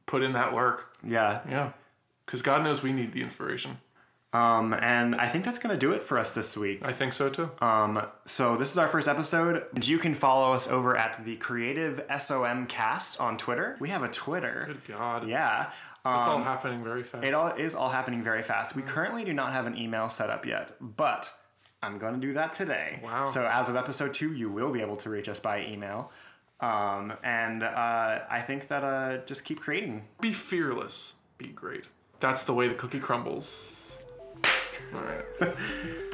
put 0.06 0.22
in 0.22 0.32
that 0.32 0.52
work 0.52 0.94
Yeah. 1.02 1.40
yeah 1.48 1.70
because 2.26 2.42
god 2.42 2.62
knows 2.62 2.82
we 2.82 2.92
need 2.92 3.12
the 3.12 3.22
inspiration 3.22 3.78
Um, 4.36 4.74
and 4.74 5.14
I 5.14 5.28
think 5.28 5.44
that's 5.44 5.58
gonna 5.58 5.76
do 5.78 5.92
it 5.92 6.02
for 6.02 6.18
us 6.18 6.32
this 6.32 6.56
week. 6.56 6.80
i 6.84 6.92
think 6.92 7.12
so 7.12 7.28
too 7.30 7.50
Um, 7.60 8.04
so 8.24 8.56
this 8.56 8.70
is 8.70 8.78
our 8.78 8.88
first 8.88 9.08
episode. 9.08 9.64
You 9.82 9.98
can 9.98 10.14
follow 10.14 10.52
us 10.52 10.68
over 10.68 10.96
at 10.96 11.24
the 11.24 11.36
Creative 11.36 12.02
SOM 12.18 12.66
Cast 12.66 13.20
on 13.20 13.36
Twitter. 13.36 13.76
We 13.80 13.88
have 13.90 14.02
a 14.02 14.08
Twitter. 14.08 14.64
good 14.66 14.84
god 14.86 15.28
Yeah. 15.28 15.66
It's 16.08 16.22
all 16.22 16.40
happening 16.40 16.84
very 16.84 17.02
fast. 17.02 17.24
It 17.24 17.34
all 17.34 17.48
is 17.48 17.74
all 17.74 17.88
happening 17.88 18.22
very 18.22 18.42
fast. 18.42 18.76
We 18.76 18.82
currently 18.82 19.24
do 19.24 19.32
not 19.32 19.52
have 19.52 19.66
an 19.66 19.76
email 19.76 20.08
set 20.08 20.30
up 20.30 20.46
yet, 20.46 20.76
but 20.80 21.32
I'm 21.82 21.98
going 21.98 22.14
to 22.14 22.20
do 22.20 22.32
that 22.34 22.52
today. 22.52 23.00
Wow. 23.02 23.26
So 23.26 23.44
as 23.44 23.68
of 23.68 23.74
episode 23.74 24.14
two, 24.14 24.32
you 24.32 24.48
will 24.48 24.70
be 24.70 24.80
able 24.82 24.96
to 24.98 25.10
reach 25.10 25.28
us 25.28 25.40
by 25.40 25.66
email. 25.66 26.12
Um, 26.60 27.12
and 27.24 27.64
uh, 27.64 28.20
I 28.30 28.40
think 28.46 28.68
that 28.68 28.84
uh, 28.84 29.16
just 29.26 29.42
keep 29.44 29.58
creating. 29.60 30.04
Be 30.20 30.32
fearless. 30.32 31.14
Be 31.38 31.48
great. 31.48 31.86
That's 32.20 32.42
the 32.42 32.54
way 32.54 32.68
the 32.68 32.74
cookie 32.74 33.00
crumbles. 33.00 33.85
All 34.94 35.00
right. 35.02 35.54